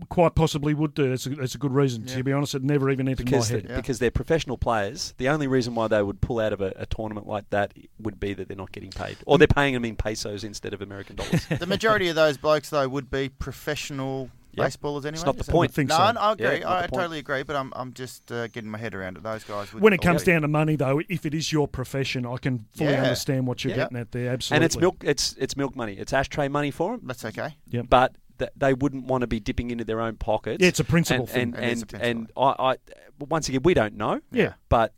[0.10, 1.10] quite possibly would do.
[1.10, 2.06] That's a, that's a good reason.
[2.08, 2.16] Yeah.
[2.18, 3.70] To be honest, it never even entered because my they- head.
[3.72, 3.76] Yeah.
[3.78, 5.14] because they're professional players.
[5.18, 8.20] The only reason why they would pull out of a, a tournament like that would
[8.20, 11.16] be that they're not getting paid, or they're paying them in pesos instead of American
[11.18, 11.46] dollars.
[11.60, 14.68] The majority of those blokes, though, would be professional Yep.
[14.68, 15.24] baseballers anyway.
[15.26, 15.72] not the Is point.
[15.72, 16.12] I think no, so.
[16.12, 16.46] no, I agree.
[16.46, 17.44] Yeah, not I, totally agree.
[17.44, 19.24] But I'm, I'm just uh, getting my head around it.
[19.24, 19.72] Those guys.
[19.74, 22.36] Would When it comes already- down to money, though, if it is your profession, I
[22.36, 23.04] can fully Yeah.
[23.04, 23.84] understand what you're Yeah.
[23.84, 24.34] getting at there.
[24.34, 24.56] Absolutely.
[24.58, 24.98] and it's milk.
[25.06, 25.94] It's it's milk money.
[25.94, 27.08] It's ashtray money for them.
[27.08, 27.56] that's okay.
[27.70, 27.86] Yep.
[27.90, 30.58] But th- they wouldn't want to be dipping into their own pockets.
[30.62, 31.56] Yeah, it's a principle and thing.
[31.56, 32.48] and It is a and, principle.
[32.50, 32.76] and I, I
[33.20, 34.20] once again we don't know.
[34.32, 34.54] Yeah.
[34.70, 34.94] But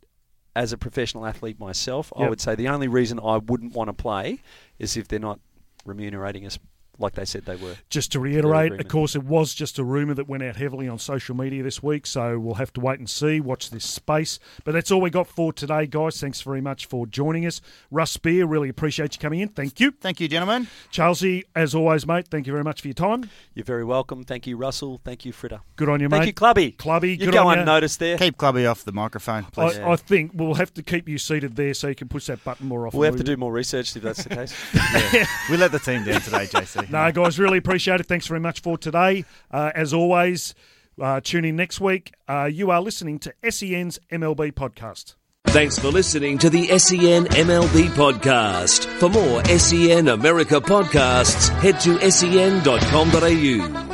[0.56, 3.92] as a professional athlete myself, I would say the only reason I wouldn't want to
[3.92, 4.38] play
[4.78, 5.40] is if they're not
[5.84, 6.58] remunerating us
[6.98, 7.76] like they said they were.
[7.90, 10.98] Just to reiterate, of course, it was just a rumour that went out heavily on
[10.98, 14.38] social media this week, so we'll have to wait and see, watch this space.
[14.64, 16.20] But that's all we got for today, guys.
[16.20, 17.60] Thanks very much for joining us.
[17.90, 19.48] Russ Spear, really appreciate you coming in.
[19.48, 19.90] Thank you.
[19.90, 20.68] Thank you, gentlemen.
[20.90, 23.28] Charlesy, as always, mate, thank you very much for your time.
[23.54, 24.24] You're very welcome.
[24.24, 25.00] Thank you, Russell.
[25.04, 25.60] Thank you, Fritta.
[25.76, 26.18] Good on you, mate.
[26.18, 26.72] Thank you, Clubby.
[26.72, 27.62] Clubby, You good go on ya.
[27.62, 28.18] unnoticed there.
[28.18, 29.78] Keep Clubby off the microphone, please.
[29.78, 32.42] I, I think we'll have to keep you seated there so you can push that
[32.44, 32.98] button more often.
[32.98, 34.54] We'll have to do more research if that's the case.
[35.50, 36.83] we let the team down today, JC.
[36.90, 38.06] No, guys, really appreciate it.
[38.06, 39.24] Thanks very much for today.
[39.50, 40.54] Uh, as always,
[41.00, 42.12] uh, tune in next week.
[42.28, 45.14] Uh, you are listening to SEN's MLB podcast.
[45.48, 48.86] Thanks for listening to the SEN MLB podcast.
[48.98, 53.93] For more SEN America podcasts, head to sen.com.au.